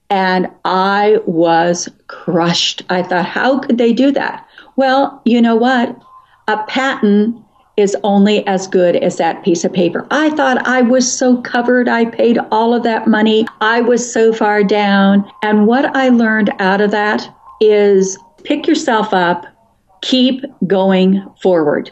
And 0.09 0.49
I 0.65 1.19
was 1.27 1.89
crushed. 2.07 2.83
I 2.91 3.03
thought, 3.03 3.27
how 3.27 3.59
could 3.59 3.79
they 3.79 3.93
do 3.93 4.13
that? 4.13 4.47
Well, 4.77 5.21
you 5.25 5.43
know 5.43 5.57
what? 5.57 5.97
A 6.49 6.63
patent 6.65 7.43
is 7.77 7.97
only 8.05 8.47
as 8.47 8.67
good 8.67 8.97
as 8.97 9.17
that 9.17 9.45
piece 9.45 9.65
of 9.65 9.73
paper. 9.73 10.07
I 10.11 10.31
thought 10.31 10.67
I 10.67 10.83
was 10.83 11.11
so 11.11 11.41
covered. 11.43 11.89
I 11.89 12.07
paid 12.07 12.39
all 12.51 12.75
of 12.75 12.83
that 12.85 13.07
money. 13.07 13.47
I 13.61 13.83
was 13.83 14.11
so 14.11 14.33
far 14.33 14.65
down. 14.65 15.31
And 15.43 15.67
what 15.67 15.95
I 15.95 16.09
learned 16.09 16.51
out 16.59 16.81
of 16.81 16.91
that 16.93 17.29
is 17.61 18.19
pick 18.45 18.67
yourself 18.67 19.13
up, 19.13 19.47
keep 20.03 20.45
going 20.67 21.23
forward. 21.43 21.91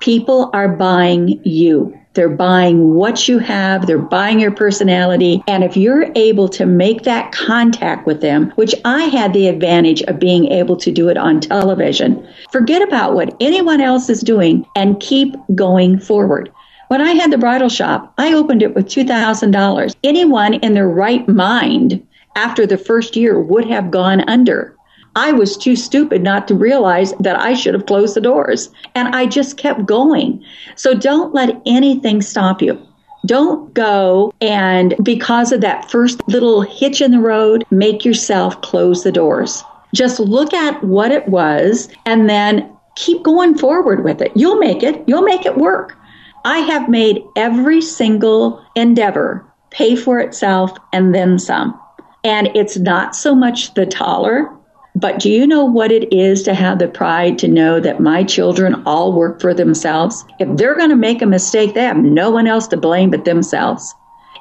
People 0.00 0.50
are 0.52 0.68
buying 0.68 1.40
you. 1.44 1.96
They're 2.14 2.28
buying 2.28 2.94
what 2.94 3.28
you 3.28 3.40
have, 3.40 3.86
they're 3.86 3.98
buying 3.98 4.38
your 4.38 4.52
personality. 4.52 5.42
And 5.48 5.64
if 5.64 5.76
you're 5.76 6.10
able 6.14 6.48
to 6.50 6.64
make 6.64 7.02
that 7.02 7.32
contact 7.32 8.06
with 8.06 8.20
them, 8.20 8.52
which 8.54 8.74
I 8.84 9.02
had 9.04 9.32
the 9.32 9.48
advantage 9.48 10.02
of 10.02 10.20
being 10.20 10.46
able 10.46 10.76
to 10.76 10.92
do 10.92 11.08
it 11.08 11.16
on 11.16 11.40
television, 11.40 12.26
forget 12.52 12.82
about 12.82 13.14
what 13.14 13.36
anyone 13.40 13.80
else 13.80 14.08
is 14.08 14.20
doing 14.20 14.64
and 14.76 15.00
keep 15.00 15.34
going 15.54 15.98
forward. 15.98 16.52
When 16.88 17.00
I 17.00 17.12
had 17.12 17.32
the 17.32 17.38
bridal 17.38 17.68
shop, 17.68 18.14
I 18.18 18.34
opened 18.34 18.62
it 18.62 18.74
with 18.74 18.86
$2,000. 18.86 19.96
Anyone 20.04 20.54
in 20.54 20.74
their 20.74 20.88
right 20.88 21.26
mind 21.28 22.06
after 22.36 22.66
the 22.66 22.78
first 22.78 23.16
year 23.16 23.40
would 23.40 23.66
have 23.66 23.90
gone 23.90 24.20
under. 24.28 24.73
I 25.16 25.32
was 25.32 25.56
too 25.56 25.76
stupid 25.76 26.22
not 26.22 26.48
to 26.48 26.54
realize 26.54 27.12
that 27.20 27.38
I 27.38 27.54
should 27.54 27.74
have 27.74 27.86
closed 27.86 28.16
the 28.16 28.20
doors. 28.20 28.70
And 28.94 29.14
I 29.14 29.26
just 29.26 29.56
kept 29.56 29.86
going. 29.86 30.44
So 30.76 30.94
don't 30.94 31.34
let 31.34 31.60
anything 31.66 32.22
stop 32.22 32.60
you. 32.60 32.80
Don't 33.26 33.72
go 33.72 34.34
and 34.40 34.94
because 35.02 35.50
of 35.50 35.62
that 35.62 35.90
first 35.90 36.20
little 36.28 36.60
hitch 36.60 37.00
in 37.00 37.10
the 37.10 37.20
road, 37.20 37.64
make 37.70 38.04
yourself 38.04 38.60
close 38.60 39.02
the 39.02 39.12
doors. 39.12 39.62
Just 39.94 40.20
look 40.20 40.52
at 40.52 40.82
what 40.84 41.10
it 41.10 41.26
was 41.28 41.88
and 42.04 42.28
then 42.28 42.70
keep 42.96 43.22
going 43.22 43.56
forward 43.56 44.04
with 44.04 44.20
it. 44.20 44.32
You'll 44.34 44.58
make 44.58 44.82
it. 44.82 45.02
You'll 45.06 45.22
make 45.22 45.46
it 45.46 45.56
work. 45.56 45.96
I 46.44 46.58
have 46.58 46.90
made 46.90 47.24
every 47.36 47.80
single 47.80 48.62
endeavor 48.74 49.46
pay 49.70 49.96
for 49.96 50.18
itself 50.18 50.76
and 50.92 51.14
then 51.14 51.38
some. 51.38 51.78
And 52.24 52.48
it's 52.54 52.76
not 52.76 53.16
so 53.16 53.34
much 53.34 53.74
the 53.74 53.86
taller, 53.86 54.50
but 54.94 55.18
do 55.18 55.28
you 55.28 55.46
know 55.46 55.64
what 55.64 55.90
it 55.90 56.12
is 56.12 56.44
to 56.44 56.54
have 56.54 56.78
the 56.78 56.86
pride 56.86 57.38
to 57.38 57.48
know 57.48 57.80
that 57.80 58.00
my 58.00 58.22
children 58.22 58.82
all 58.86 59.12
work 59.12 59.40
for 59.40 59.52
themselves? 59.52 60.24
If 60.38 60.56
they're 60.56 60.76
going 60.76 60.90
to 60.90 60.96
make 60.96 61.20
a 61.20 61.26
mistake, 61.26 61.74
they 61.74 61.82
have 61.82 61.96
no 61.96 62.30
one 62.30 62.46
else 62.46 62.68
to 62.68 62.76
blame 62.76 63.10
but 63.10 63.24
themselves. 63.24 63.92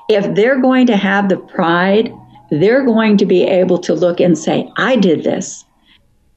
If 0.09 0.35
they're 0.35 0.61
going 0.61 0.87
to 0.87 0.97
have 0.97 1.29
the 1.29 1.37
pride, 1.37 2.13
they're 2.51 2.85
going 2.85 3.17
to 3.17 3.25
be 3.25 3.43
able 3.43 3.79
to 3.79 3.95
look 3.95 4.19
and 4.19 4.37
say, 4.37 4.71
I 4.77 4.95
did 4.95 5.23
this. 5.23 5.65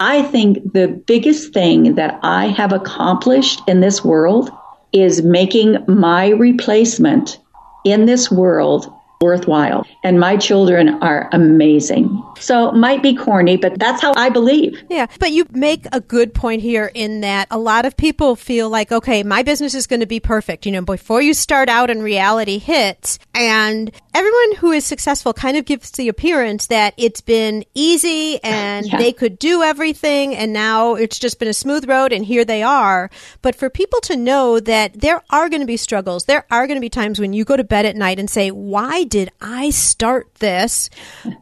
I 0.00 0.22
think 0.22 0.72
the 0.72 0.88
biggest 0.88 1.52
thing 1.52 1.94
that 1.96 2.18
I 2.22 2.46
have 2.46 2.72
accomplished 2.72 3.60
in 3.66 3.80
this 3.80 4.04
world 4.04 4.50
is 4.92 5.22
making 5.22 5.84
my 5.88 6.28
replacement 6.28 7.38
in 7.84 8.06
this 8.06 8.30
world 8.30 8.90
worthwhile. 9.20 9.86
And 10.02 10.20
my 10.20 10.36
children 10.36 11.02
are 11.02 11.28
amazing. 11.32 12.22
So 12.38 12.70
might 12.72 13.02
be 13.02 13.14
corny, 13.14 13.56
but 13.56 13.78
that's 13.78 14.02
how 14.02 14.12
I 14.14 14.28
believe. 14.28 14.82
Yeah. 14.90 15.06
But 15.18 15.32
you 15.32 15.46
make 15.52 15.86
a 15.92 16.00
good 16.00 16.34
point 16.34 16.62
here 16.62 16.90
in 16.94 17.22
that 17.22 17.48
a 17.50 17.58
lot 17.58 17.86
of 17.86 17.96
people 17.96 18.36
feel 18.36 18.68
like, 18.68 18.92
okay, 18.92 19.22
my 19.22 19.42
business 19.42 19.74
is 19.74 19.86
going 19.86 20.00
to 20.00 20.06
be 20.06 20.20
perfect. 20.20 20.66
You 20.66 20.72
know, 20.72 20.82
before 20.82 21.22
you 21.22 21.32
start 21.34 21.68
out 21.68 21.90
and 21.90 22.02
reality 22.02 22.58
hits 22.58 23.18
and 23.34 23.90
everyone 24.12 24.56
who 24.56 24.72
is 24.72 24.84
successful 24.84 25.32
kind 25.32 25.56
of 25.56 25.64
gives 25.64 25.90
the 25.92 26.08
appearance 26.08 26.66
that 26.66 26.94
it's 26.96 27.20
been 27.20 27.64
easy 27.74 28.42
and 28.42 28.86
yeah. 28.86 28.98
they 28.98 29.12
could 29.12 29.38
do 29.38 29.62
everything 29.62 30.34
and 30.34 30.52
now 30.52 30.94
it's 30.94 31.18
just 31.18 31.38
been 31.38 31.48
a 31.48 31.54
smooth 31.54 31.88
road 31.88 32.12
and 32.12 32.24
here 32.24 32.44
they 32.44 32.62
are. 32.62 33.10
But 33.40 33.54
for 33.54 33.70
people 33.70 34.00
to 34.02 34.16
know 34.16 34.60
that 34.60 35.00
there 35.00 35.22
are 35.30 35.48
going 35.48 35.60
to 35.60 35.66
be 35.66 35.76
struggles, 35.78 36.24
there 36.24 36.44
are 36.50 36.66
going 36.66 36.76
to 36.76 36.82
be 36.82 36.90
times 36.90 37.18
when 37.18 37.32
you 37.32 37.44
go 37.44 37.56
to 37.56 37.64
bed 37.64 37.86
at 37.86 37.96
night 37.96 38.18
and 38.18 38.28
say, 38.28 38.50
why 38.50 39.04
did 39.08 39.30
I 39.40 39.70
start 39.70 40.34
this? 40.36 40.90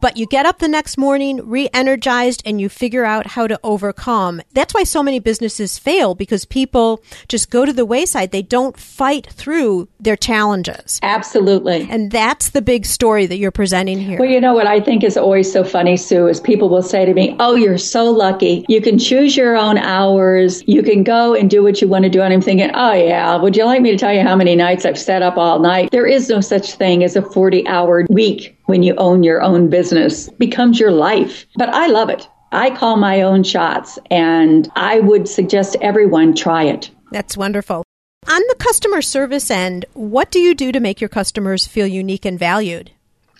But 0.01 0.17
you 0.17 0.25
get 0.27 0.45
up 0.45 0.59
the 0.59 0.67
next 0.67 0.97
morning 0.97 1.47
re 1.47 1.69
energized 1.73 2.43
and 2.45 2.61
you 2.61 2.69
figure 2.69 3.05
out 3.05 3.27
how 3.27 3.47
to 3.47 3.59
overcome. 3.63 4.41
That's 4.53 4.73
why 4.73 4.83
so 4.83 5.01
many 5.01 5.19
businesses 5.19 5.77
fail 5.77 6.15
because 6.15 6.45
people 6.45 7.03
just 7.27 7.49
go 7.49 7.65
to 7.65 7.73
the 7.73 7.85
wayside. 7.85 8.31
They 8.31 8.41
don't 8.41 8.77
fight 8.77 9.27
through 9.31 9.87
their 9.99 10.15
challenges. 10.15 10.99
Absolutely. 11.03 11.87
And 11.89 12.11
that's 12.11 12.49
the 12.51 12.61
big 12.61 12.85
story 12.85 13.25
that 13.25 13.37
you're 13.37 13.51
presenting 13.51 13.99
here. 13.99 14.19
Well, 14.19 14.29
you 14.29 14.39
know 14.39 14.53
what 14.53 14.67
I 14.67 14.79
think 14.79 15.03
is 15.03 15.17
always 15.17 15.51
so 15.51 15.63
funny, 15.63 15.97
Sue, 15.97 16.27
is 16.27 16.39
people 16.39 16.69
will 16.69 16.83
say 16.83 17.05
to 17.05 17.13
me, 17.13 17.35
Oh, 17.39 17.55
you're 17.55 17.77
so 17.77 18.11
lucky. 18.11 18.65
You 18.67 18.81
can 18.81 18.99
choose 18.99 19.35
your 19.35 19.57
own 19.57 19.77
hours. 19.77 20.63
You 20.67 20.83
can 20.83 21.03
go 21.03 21.33
and 21.33 21.49
do 21.49 21.63
what 21.63 21.81
you 21.81 21.87
want 21.87 22.03
to 22.03 22.09
do. 22.09 22.21
And 22.21 22.33
I'm 22.33 22.41
thinking, 22.41 22.71
Oh, 22.73 22.93
yeah. 22.93 23.35
Would 23.35 23.55
you 23.55 23.65
like 23.65 23.81
me 23.81 23.91
to 23.91 23.97
tell 23.97 24.13
you 24.13 24.21
how 24.21 24.35
many 24.35 24.55
nights 24.55 24.85
I've 24.85 24.99
sat 24.99 25.21
up 25.21 25.37
all 25.37 25.59
night? 25.59 25.89
There 25.91 26.05
is 26.05 26.29
no 26.29 26.41
such 26.41 26.73
thing 26.73 27.03
as 27.03 27.15
a 27.15 27.21
40 27.21 27.54
40 27.55 27.67
hour 27.67 28.05
week 28.09 28.57
when 28.65 28.83
you 28.83 28.95
own 28.97 29.23
your 29.23 29.41
own 29.41 29.69
business 29.69 30.29
becomes 30.31 30.79
your 30.79 30.91
life. 30.91 31.45
But 31.55 31.69
I 31.69 31.87
love 31.87 32.09
it. 32.09 32.27
I 32.51 32.75
call 32.75 32.97
my 32.97 33.21
own 33.21 33.43
shots 33.43 33.97
and 34.11 34.69
I 34.75 34.99
would 34.99 35.27
suggest 35.27 35.77
everyone 35.81 36.35
try 36.35 36.63
it. 36.63 36.91
That's 37.11 37.37
wonderful. 37.37 37.83
On 38.27 38.41
the 38.49 38.55
customer 38.59 39.01
service 39.01 39.49
end, 39.51 39.85
what 39.93 40.31
do 40.31 40.39
you 40.39 40.53
do 40.55 40.71
to 40.71 40.79
make 40.79 40.99
your 40.99 41.09
customers 41.09 41.65
feel 41.67 41.87
unique 41.87 42.25
and 42.25 42.39
valued? 42.39 42.91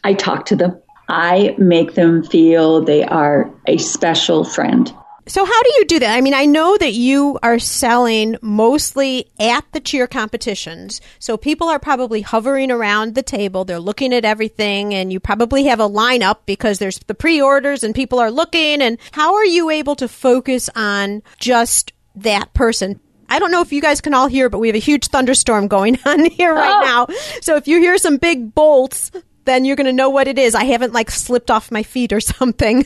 I 0.03 0.13
talk 0.13 0.45
to 0.47 0.55
them. 0.55 0.79
I 1.09 1.55
make 1.57 1.95
them 1.95 2.23
feel 2.23 2.81
they 2.81 3.03
are 3.03 3.51
a 3.67 3.77
special 3.77 4.43
friend. 4.43 4.93
So 5.27 5.43
how 5.43 5.63
do 5.63 5.69
you 5.77 5.85
do 5.85 5.99
that? 5.99 6.15
I 6.15 6.21
mean, 6.21 6.35
I 6.35 6.45
know 6.45 6.77
that 6.77 6.93
you 6.93 7.39
are 7.41 7.57
selling 7.57 8.37
mostly 8.41 9.27
at 9.39 9.65
the 9.71 9.79
cheer 9.79 10.05
competitions. 10.05 11.01
So 11.17 11.35
people 11.35 11.67
are 11.67 11.79
probably 11.79 12.21
hovering 12.21 12.71
around 12.71 13.15
the 13.15 13.23
table. 13.23 13.65
They're 13.65 13.79
looking 13.79 14.13
at 14.13 14.23
everything 14.23 14.93
and 14.93 15.11
you 15.11 15.19
probably 15.19 15.65
have 15.65 15.79
a 15.79 15.89
lineup 15.89 16.39
because 16.45 16.77
there's 16.77 16.99
the 16.99 17.15
pre-orders 17.15 17.83
and 17.83 17.95
people 17.95 18.19
are 18.19 18.29
looking. 18.29 18.81
And 18.81 18.99
how 19.11 19.35
are 19.35 19.45
you 19.45 19.71
able 19.71 19.95
to 19.95 20.07
focus 20.07 20.69
on 20.75 21.23
just 21.39 21.93
that 22.15 22.53
person? 22.53 22.99
I 23.27 23.39
don't 23.39 23.51
know 23.51 23.61
if 23.61 23.73
you 23.73 23.81
guys 23.81 24.01
can 24.01 24.13
all 24.13 24.27
hear, 24.27 24.49
but 24.49 24.59
we 24.59 24.67
have 24.67 24.75
a 24.75 24.79
huge 24.79 25.07
thunderstorm 25.07 25.67
going 25.67 25.97
on 26.05 26.25
here 26.25 26.53
right 26.53 26.83
oh. 26.83 27.07
now. 27.09 27.17
So 27.41 27.55
if 27.55 27.67
you 27.67 27.79
hear 27.79 27.97
some 27.97 28.17
big 28.17 28.53
bolts, 28.53 29.11
then 29.45 29.65
you're 29.65 29.75
going 29.75 29.85
to 29.85 29.93
know 29.93 30.09
what 30.09 30.27
it 30.27 30.37
is. 30.37 30.55
I 30.55 30.65
haven't 30.65 30.93
like 30.93 31.09
slipped 31.09 31.49
off 31.49 31.71
my 31.71 31.83
feet 31.83 32.11
or 32.11 32.19
something. 32.19 32.85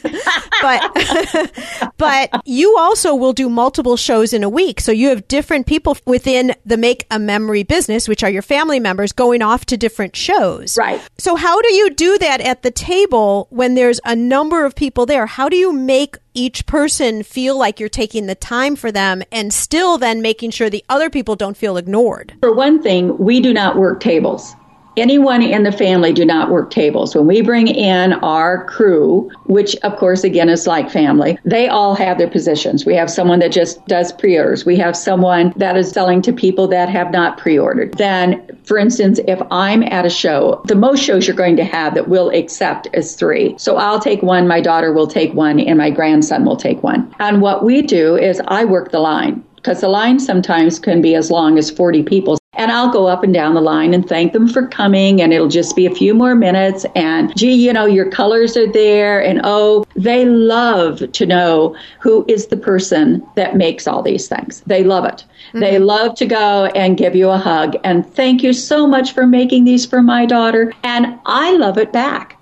but 0.62 1.92
but 1.98 2.42
you 2.46 2.78
also 2.78 3.16
will 3.16 3.34
do 3.34 3.50
multiple 3.50 3.98
shows 3.98 4.34
in 4.34 4.44
a 4.44 4.50
week. 4.50 4.80
So 4.80 4.92
you 4.92 5.10
have 5.10 5.28
different 5.28 5.68
people 5.68 5.98
within 6.06 6.56
the 6.66 6.78
Make 6.78 7.06
a 7.12 7.20
Memory 7.20 7.64
business, 7.64 8.08
which 8.08 8.24
are 8.24 8.30
your 8.30 8.42
family 8.42 8.80
members 8.80 9.12
going 9.12 9.42
off 9.42 9.66
to 9.68 9.78
different 9.78 10.16
shows. 10.16 10.78
Right. 10.78 11.02
So 11.18 11.36
how 11.36 11.62
do 11.62 11.74
you 11.74 11.90
do 11.90 12.18
that 12.20 12.42
at 12.42 12.64
the 12.64 12.72
table 12.72 13.48
when 13.50 13.76
there's 13.76 14.00
a 14.06 14.16
number 14.16 14.66
of 14.66 14.76
people 14.76 15.06
there? 15.06 15.26
How 15.26 15.50
do 15.50 15.56
you 15.58 15.74
make 15.74 16.18
each 16.34 16.66
person 16.66 17.24
feel 17.24 17.58
like 17.58 17.80
you're 17.80 17.90
taking 17.90 18.28
the 18.28 18.36
time 18.36 18.76
for 18.76 18.92
them 18.92 19.24
and 19.32 19.54
still 19.54 19.98
then 19.98 20.22
making 20.22 20.52
sure 20.52 20.70
the 20.70 20.86
other 20.90 21.10
people 21.10 21.36
don't 21.36 21.58
feel 21.58 21.78
ignored? 21.78 22.36
For 22.42 22.54
one 22.54 22.82
thing, 22.82 23.18
we 23.18 23.40
do 23.40 23.54
not 23.54 23.76
work 23.76 24.00
tables 24.00 24.56
anyone 24.98 25.42
in 25.42 25.64
the 25.64 25.72
family 25.72 26.14
do 26.14 26.26
not 26.26 26.50
work 26.50 26.72
tables. 26.72 27.16
When 27.16 27.28
we 27.28 27.42
bring 27.42 27.68
in 27.68 28.14
our 28.14 28.66
crew, 28.66 29.30
which 29.46 29.76
of 29.78 29.96
course 29.98 30.24
again 30.24 30.50
is 30.50 30.68
like 30.68 30.90
family, 30.90 31.38
they 31.46 31.68
all 31.68 31.96
have 31.96 32.18
their 32.18 32.30
positions. 32.30 32.86
We 32.86 32.96
have 32.96 33.10
someone 33.10 33.40
that 33.40 33.52
just 33.52 33.86
does 33.88 34.12
pre-orders. 34.14 34.66
We 34.66 34.78
have 34.78 34.96
someone 34.96 35.54
that 35.56 35.78
is 35.78 35.92
selling 35.92 36.22
to 36.24 36.34
people 36.34 36.68
that 36.68 36.90
have 36.90 37.12
not 37.12 37.38
pre-ordered. 37.38 37.98
Then, 37.98 38.58
for 38.64 38.78
instance, 38.78 39.20
if 39.28 39.42
I'm 39.52 39.84
at 39.84 40.06
a 40.06 40.10
show, 40.10 40.62
the 40.66 40.76
most 40.76 41.04
shows 41.04 41.28
you're 41.28 41.36
going 41.36 41.58
to 41.58 41.66
have 41.66 41.94
that 41.96 42.08
will 42.08 42.30
accept 42.30 42.88
is 42.94 43.16
three. 43.16 43.56
So 43.58 43.78
I'll 43.78 44.00
take 44.00 44.22
one, 44.22 44.48
my 44.48 44.62
daughter 44.62 44.94
will 44.94 45.08
take 45.08 45.34
one, 45.34 45.60
and 45.60 45.78
my 45.78 45.90
grandson 45.90 46.46
will 46.46 46.58
take 46.58 46.84
one. 46.84 47.14
And 47.20 47.42
what 47.42 47.64
we 47.64 47.82
do 47.82 48.16
is 48.16 48.42
I 48.48 48.66
work 48.66 48.92
the 48.92 49.00
line 49.00 49.44
because 49.56 49.82
the 49.82 49.90
line 49.90 50.20
sometimes 50.20 50.80
can 50.80 51.02
be 51.02 51.16
as 51.16 51.30
long 51.30 51.58
as 51.58 51.70
40 51.70 52.04
people. 52.04 52.39
And 52.54 52.72
I'll 52.72 52.92
go 52.92 53.08
up 53.08 53.24
and 53.24 53.34
down 53.34 53.54
the 53.54 53.62
line 53.62 53.94
and 53.94 54.08
thank 54.08 54.34
them 54.34 54.48
for 54.48 54.68
coming, 54.68 55.22
and 55.22 55.32
it'll 55.32 55.48
just 55.48 55.76
be 55.76 55.86
a 55.86 55.96
few 55.96 56.14
more 56.14 56.36
minutes. 56.36 56.86
And 56.96 57.36
gee, 57.38 57.54
you 57.54 57.72
know, 57.72 57.86
your 57.86 58.10
colors 58.10 58.58
are 58.58 58.70
there, 58.72 59.24
and 59.24 59.40
oh, 59.44 59.86
they 59.96 60.26
love 60.26 61.12
to 61.12 61.26
know 61.26 61.76
who 62.00 62.26
is 62.28 62.48
the 62.48 62.58
person 62.58 63.26
that 63.36 63.56
makes 63.56 63.88
all 63.88 64.02
these 64.02 64.28
things. 64.28 64.62
They 64.66 64.84
love 64.84 65.06
it. 65.06 65.24
Mm-hmm. 65.50 65.60
They 65.60 65.80
love 65.80 66.16
to 66.16 66.26
go 66.26 66.66
and 66.76 66.98
give 66.98 67.16
you 67.16 67.30
a 67.30 67.38
hug 67.38 67.76
and 67.84 68.06
thank 68.06 68.44
you 68.44 68.54
so 68.54 68.86
much 68.86 69.14
for 69.14 69.26
making 69.26 69.66
these 69.66 69.86
for 69.86 70.02
my 70.02 70.26
daughter. 70.26 70.74
And 70.84 71.20
I 71.26 71.56
love 71.58 71.78
it 71.78 71.92
back. 71.92 72.40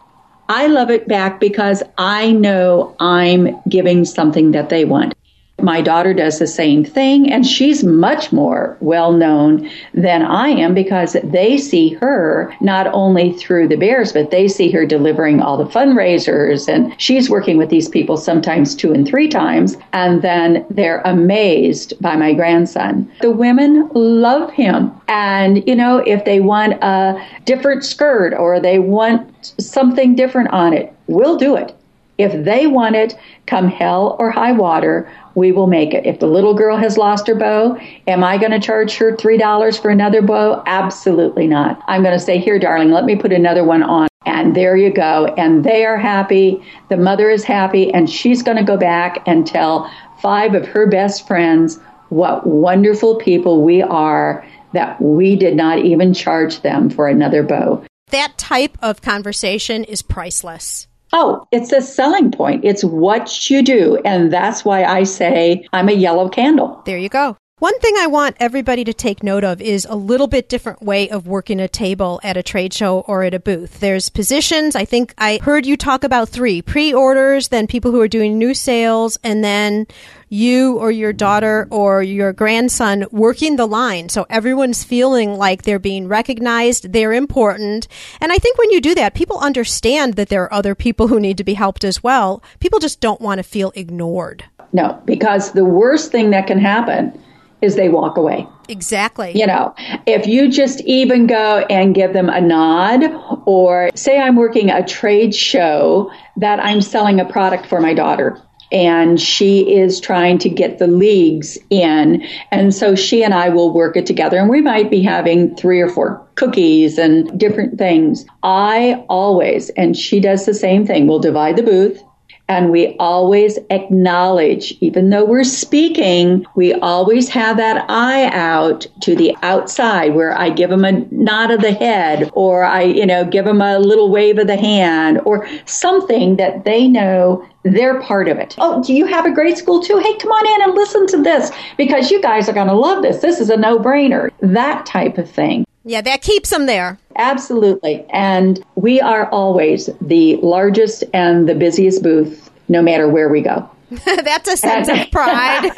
I 0.50 0.68
love 0.68 0.90
it 0.90 1.08
back 1.08 1.40
because 1.40 1.84
I 1.98 2.32
know 2.32 2.96
I'm 3.00 3.62
giving 3.68 4.06
something 4.06 4.52
that 4.52 4.70
they 4.70 4.86
want. 4.86 5.14
My 5.60 5.82
daughter 5.82 6.14
does 6.14 6.38
the 6.38 6.46
same 6.46 6.86
thing, 6.86 7.32
and 7.32 7.46
she's 7.46 7.84
much 7.84 8.32
more 8.32 8.78
well 8.80 9.12
known 9.12 9.68
than 9.96 10.22
I 10.22 10.50
am 10.50 10.76
because 10.76 11.18
they 11.24 11.58
see 11.58 11.94
her 11.96 12.54
not 12.62 12.86
only 12.94 13.34
through 13.34 13.68
the 13.68 13.76
Bears, 13.76 14.14
but 14.14 14.30
they 14.30 14.48
see 14.48 14.70
her 14.72 14.86
delivering 14.86 15.42
all 15.42 15.58
the 15.58 15.66
fundraisers, 15.66 16.68
and 16.68 16.94
she's 17.02 17.28
working 17.28 17.58
with 17.58 17.72
these 17.72 17.90
people 17.90 18.18
sometimes 18.18 18.76
two 18.76 18.94
and 18.94 19.08
three 19.08 19.28
times, 19.28 19.76
and 19.94 20.22
then 20.22 20.64
they're 20.70 21.02
amazed 21.06 22.00
by 22.00 22.16
my 22.16 22.34
grandson. 22.34 23.12
The 23.22 23.32
women 23.32 23.90
love 23.96 24.52
him, 24.52 24.92
and 25.08 25.68
you 25.68 25.76
know, 25.76 25.98
if 25.98 26.24
they 26.24 26.40
want 26.40 26.74
a 26.84 27.20
different 27.46 27.84
skirt 27.84 28.36
or 28.36 28.60
they 28.60 28.78
want 28.78 29.56
something 29.60 30.14
different 30.14 30.50
on 30.52 30.74
it, 30.74 30.94
we'll 31.08 31.38
do 31.38 31.56
it. 31.56 31.74
If 32.18 32.46
they 32.46 32.66
want 32.66 32.96
it, 32.96 33.16
come 33.46 33.68
hell 33.68 34.16
or 34.20 34.32
high 34.32 34.52
water, 34.52 35.12
we 35.38 35.52
will 35.52 35.68
make 35.68 35.94
it. 35.94 36.04
If 36.08 36.20
the 36.20 36.26
little 36.26 36.56
girl 36.56 36.78
has 36.78 36.98
lost 36.98 37.28
her 37.28 37.36
bow, 37.36 37.78
am 38.08 38.24
I 38.24 38.40
going 38.40 38.52
to 38.52 38.60
charge 38.60 38.98
her 38.98 39.16
$3 39.16 39.80
for 39.80 39.92
another 39.92 40.24
bow? 40.24 40.64
Absolutely 40.66 41.46
not. 41.46 41.80
I'm 41.88 42.02
going 42.02 42.18
to 42.18 42.24
say, 42.24 42.40
here, 42.40 42.58
darling, 42.58 42.90
let 42.90 43.06
me 43.06 43.16
put 43.16 43.32
another 43.32 43.64
one 43.64 43.84
on. 43.84 44.08
And 44.26 44.56
there 44.56 44.76
you 44.76 44.92
go. 44.92 45.28
And 45.38 45.64
they 45.64 45.86
are 45.86 45.96
happy. 45.96 46.60
The 46.90 46.98
mother 46.98 47.30
is 47.30 47.44
happy. 47.44 47.94
And 47.94 48.10
she's 48.10 48.42
going 48.42 48.58
to 48.58 48.64
go 48.64 48.78
back 48.78 49.22
and 49.28 49.46
tell 49.46 49.94
five 50.24 50.56
of 50.56 50.66
her 50.70 50.88
best 50.88 51.28
friends 51.28 51.80
what 52.10 52.48
wonderful 52.48 53.18
people 53.18 53.62
we 53.62 53.84
are 53.84 54.44
that 54.74 55.00
we 55.00 55.36
did 55.36 55.56
not 55.56 55.78
even 55.78 56.16
charge 56.16 56.62
them 56.62 56.90
for 56.90 57.08
another 57.08 57.44
bow. 57.44 57.84
That 58.10 58.40
type 58.40 58.76
of 58.82 59.04
conversation 59.04 59.84
is 59.84 60.02
priceless. 60.02 60.88
Oh, 61.20 61.48
it's 61.52 61.72
a 61.72 61.82
selling 61.82 62.30
point. 62.30 62.64
It's 62.64 62.84
what 62.84 63.50
you 63.50 63.64
do. 63.64 64.00
And 64.06 64.32
that's 64.32 64.64
why 64.64 64.84
I 64.84 65.02
say 65.02 65.68
I'm 65.74 65.90
a 65.90 65.94
yellow 65.94 66.30
candle. 66.30 66.84
There 66.86 67.00
you 67.00 67.10
go. 67.10 67.36
One 67.60 67.80
thing 67.80 67.96
I 67.98 68.06
want 68.06 68.38
everybody 68.40 68.84
to 68.84 68.94
take 68.94 69.24
note 69.24 69.44
of 69.44 69.62
is 69.62 69.88
a 69.90 69.96
little 69.96 70.28
bit 70.28 70.48
different 70.48 70.84
way 70.84 71.10
of 71.10 71.26
working 71.26 71.60
a 71.60 71.68
table 71.68 72.20
at 72.24 72.38
a 72.38 72.44
trade 72.44 72.72
show 72.72 73.00
or 73.00 73.24
at 73.24 73.34
a 73.34 73.40
booth. 73.40 73.80
There's 73.80 74.10
positions. 74.10 74.76
I 74.76 74.86
think 74.86 75.16
I 75.18 75.40
heard 75.42 75.66
you 75.66 75.76
talk 75.76 76.04
about 76.04 76.30
three 76.30 76.62
pre-orders, 76.62 77.48
then 77.48 77.66
people 77.66 77.90
who 77.90 78.00
are 78.00 78.08
doing 78.08 78.38
new 78.38 78.54
sales, 78.54 79.18
and 79.24 79.44
then 79.44 79.88
you 80.30 80.78
or 80.78 80.92
your 80.92 81.14
daughter 81.14 81.68
or 81.72 82.04
your 82.04 82.32
grandson 82.32 83.08
working 83.10 83.56
the 83.56 83.66
line. 83.66 84.10
So 84.10 84.28
everyone's 84.30 84.84
feeling 84.84 85.34
like 85.34 85.64
they're 85.64 85.80
being 85.80 86.08
recognized, 86.08 86.94
they're 86.94 87.14
important. 87.14 87.88
And 88.22 88.32
I 88.32 88.38
think 88.38 88.60
when 88.60 88.70
you 88.70 88.80
do 88.80 88.94
that, 88.94 89.16
people 89.16 89.40
understand 89.40 90.14
that 90.14 90.30
there 90.30 90.44
are 90.44 90.54
other 90.54 90.76
people 90.76 91.08
who 91.08 91.20
need 91.20 91.40
to 91.40 91.44
be 91.44 91.56
helped 91.56 91.84
as 91.84 92.04
well. 92.04 92.44
People 92.60 92.78
just 92.78 93.00
don't 93.00 93.20
want 93.20 93.40
to 93.40 93.44
feel 93.44 93.72
ignored. 93.74 94.44
No, 94.74 95.02
because 95.06 95.54
the 95.54 95.66
worst 95.66 96.12
thing 96.12 96.30
that 96.30 96.46
can 96.46 96.60
happen 96.60 97.20
is 97.62 97.76
they 97.76 97.90
walk 97.90 98.18
away. 98.18 98.48
Exactly. 98.70 99.32
You 99.34 99.48
know, 99.48 99.74
if 100.06 100.28
you 100.28 100.50
just 100.50 100.82
even 100.82 101.28
go 101.28 101.66
and 101.70 101.96
give 101.96 102.14
them 102.14 102.30
a 102.30 102.42
nod, 102.42 103.04
or 103.46 103.90
say 103.96 104.20
I'm 104.20 104.36
working 104.36 104.70
a 104.70 104.86
trade 104.86 105.34
show 105.34 106.12
that 106.38 106.60
I'm 106.60 106.82
selling 106.82 107.20
a 107.20 107.26
product 107.26 107.66
for 107.66 107.80
my 107.80 107.94
daughter. 107.94 108.42
And 108.70 109.18
she 109.20 109.78
is 109.78 110.02
trying 110.02 110.40
to 110.40 110.50
get 110.50 110.78
the 110.78 110.88
leagues 110.88 111.58
in. 111.70 112.28
And 112.52 112.76
so 112.76 112.96
she 112.96 113.24
and 113.24 113.34
I 113.34 113.48
will 113.48 113.74
work 113.74 113.96
it 113.96 114.06
together. 114.06 114.38
And 114.38 114.50
we 114.50 114.62
might 114.62 114.92
be 114.92 115.02
having 115.02 115.56
three 115.56 115.80
or 115.80 115.88
four 115.88 116.28
cookies 116.36 116.98
and 116.98 117.40
different 117.40 117.78
things. 117.78 118.26
I 118.44 119.06
always, 119.08 119.70
and 119.70 119.96
she 119.96 120.20
does 120.20 120.46
the 120.46 120.54
same 120.54 120.86
thing, 120.86 121.08
we'll 121.08 121.20
divide 121.20 121.56
the 121.56 121.64
booth 121.64 122.04
and 122.50 122.72
we 122.72 122.96
always 122.98 123.60
acknowledge, 123.70 124.74
even 124.80 125.10
though 125.10 125.26
we're 125.26 125.44
speaking, 125.44 126.46
we 126.56 126.74
always 126.76 127.28
have 127.30 127.58
that 127.58 127.86
eye 127.90 128.30
out 128.34 128.88
to 129.02 129.16
the 129.16 129.36
outside 129.44 130.16
where 130.16 130.38
I 130.38 130.50
give 130.50 130.70
them 130.70 130.86
a 130.86 130.94
nod 131.12 131.52
of 131.52 131.62
the 131.62 131.74
head 131.74 132.30
or 132.34 132.64
I, 132.64 132.84
you 132.84 133.06
know, 133.06 133.26
give 133.26 133.46
them 133.46 133.62
a 133.62 133.80
little 133.80 134.10
wave 134.10 134.38
of 134.38 134.48
the 134.48 134.58
hand 134.58 135.20
or 135.26 135.48
something 135.66 136.38
that 136.38 136.64
they 136.64 136.88
know 136.88 137.46
they're 137.64 138.02
part 138.02 138.30
of 138.30 138.38
it. 138.38 138.56
Oh, 138.60 138.82
do 138.82 138.94
you 138.94 139.06
have 139.06 139.26
a 139.26 139.32
grade 139.32 139.58
school 139.58 139.84
too? 139.84 139.98
Hey, 139.98 140.16
come 140.18 140.32
on 140.32 140.48
in 140.48 140.70
and 140.70 140.74
listen 140.74 141.06
to 141.08 141.22
this 141.22 141.52
because 141.78 142.12
you 142.12 142.22
guys 142.22 142.48
are 142.48 142.54
going 142.54 142.68
to 142.68 142.74
love 142.74 143.04
this. 143.04 143.22
This 143.22 143.42
is 143.42 143.50
a 143.50 143.58
no 143.58 143.78
brainer. 143.78 144.32
That 144.40 144.86
type 144.86 145.18
of 145.18 145.30
thing. 145.30 145.66
Yeah, 145.88 146.02
that 146.02 146.22
keeps 146.22 146.50
them 146.50 146.66
there. 146.66 147.00
Absolutely. 147.16 148.06
And 148.10 148.64
we 148.76 149.00
are 149.00 149.30
always 149.30 149.90
the 150.02 150.36
largest 150.38 151.06
and 151.14 151.48
the 151.48 151.56
busiest 151.56 152.04
booth, 152.04 152.52
no 152.68 152.82
matter 152.82 153.08
where 153.08 153.30
we 153.30 153.42
go. 153.42 153.70
That's 154.06 154.50
a 154.50 154.58
sense 154.58 154.90
of 154.90 155.10
pride. 155.12 155.64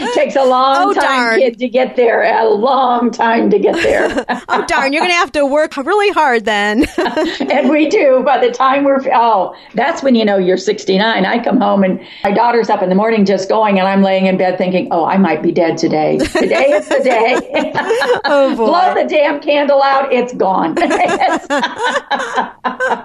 it 0.00 0.14
takes 0.14 0.34
a 0.34 0.42
long 0.42 0.90
oh, 0.90 0.92
time, 0.92 1.04
darn. 1.04 1.38
kid, 1.38 1.58
to 1.60 1.68
get 1.68 1.94
there. 1.94 2.22
A 2.22 2.48
long 2.48 3.12
time 3.12 3.50
to 3.50 3.58
get 3.58 3.76
there. 3.76 4.24
oh 4.48 4.64
darn! 4.66 4.92
You're 4.92 5.02
going 5.02 5.12
to 5.12 5.16
have 5.16 5.30
to 5.32 5.46
work 5.46 5.76
really 5.76 6.10
hard 6.10 6.44
then. 6.44 6.84
and 7.52 7.70
we 7.70 7.88
do. 7.88 8.24
By 8.24 8.44
the 8.44 8.50
time 8.50 8.82
we're 8.82 9.00
oh, 9.14 9.54
that's 9.74 10.02
when 10.02 10.16
you 10.16 10.24
know 10.24 10.38
you're 10.38 10.56
69. 10.56 11.24
I 11.24 11.44
come 11.44 11.60
home 11.60 11.84
and 11.84 12.00
my 12.24 12.32
daughter's 12.32 12.68
up 12.68 12.82
in 12.82 12.88
the 12.88 12.96
morning 12.96 13.24
just 13.26 13.48
going, 13.48 13.78
and 13.78 13.86
I'm 13.86 14.02
laying 14.02 14.26
in 14.26 14.36
bed 14.36 14.58
thinking, 14.58 14.88
oh, 14.90 15.04
I 15.04 15.18
might 15.18 15.40
be 15.40 15.52
dead 15.52 15.78
today. 15.78 16.18
Today 16.18 16.72
is 16.72 16.88
the 16.88 17.00
day. 17.04 17.72
oh 18.24 18.56
boy! 18.56 18.66
Blow 18.66 18.94
the 18.94 19.08
damn 19.08 19.40
candle 19.40 19.84
out. 19.84 20.12
It's 20.12 20.32
gone. 20.32 20.74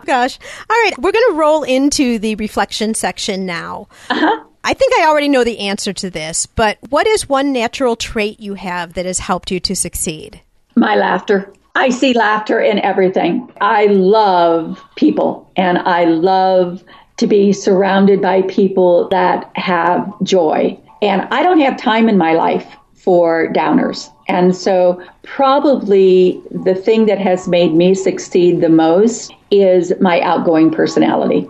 Gosh! 0.06 0.40
All 0.68 0.76
right, 0.84 0.94
we're 0.98 1.12
going 1.12 1.30
to 1.30 1.36
roll 1.36 1.62
into 1.62 2.18
the 2.18 2.34
reflection 2.36 2.96
section 2.96 3.46
now 3.46 3.67
now. 3.68 3.88
Uh-huh. 4.10 4.44
I 4.64 4.74
think 4.74 4.94
I 4.96 5.08
already 5.08 5.30
know 5.30 5.44
the 5.44 5.60
answer 5.60 5.94
to 5.94 6.10
this, 6.10 6.46
but 6.46 6.78
what 6.90 7.08
is 7.08 7.30
one 7.30 7.54
natural 7.54 7.96
trait 7.96 8.40
you 8.40 8.56
have 8.56 8.94
that 8.94 9.06
has 9.06 9.20
helped 9.20 9.52
you 9.52 9.60
to 9.62 9.76
succeed? 9.76 10.42
My 10.76 10.96
laughter. 10.96 11.54
I 11.76 11.90
see 11.90 12.14
laughter 12.14 12.60
in 12.60 12.80
everything. 12.80 13.52
I 13.62 13.86
love 13.86 14.84
people 14.96 15.50
and 15.56 15.78
I 15.78 16.06
love 16.06 16.84
to 17.18 17.28
be 17.28 17.54
surrounded 17.54 18.22
by 18.22 18.42
people 18.44 19.08
that 19.10 19.52
have 19.56 20.12
joy. 20.24 20.78
And 21.02 21.22
I 21.32 21.44
don't 21.44 21.62
have 21.62 21.78
time 21.78 22.10
in 22.10 22.18
my 22.18 22.34
life 22.34 22.68
for 22.96 23.54
downers. 23.54 24.10
And 24.28 24.56
so, 24.56 25.02
probably 25.24 26.42
the 26.52 26.76
thing 26.76 27.06
that 27.06 27.20
has 27.20 27.48
made 27.48 27.74
me 27.74 27.94
succeed 27.94 28.60
the 28.60 28.70
most 28.70 29.32
is 29.52 29.94
my 30.02 30.20
outgoing 30.22 30.72
personality 30.72 31.48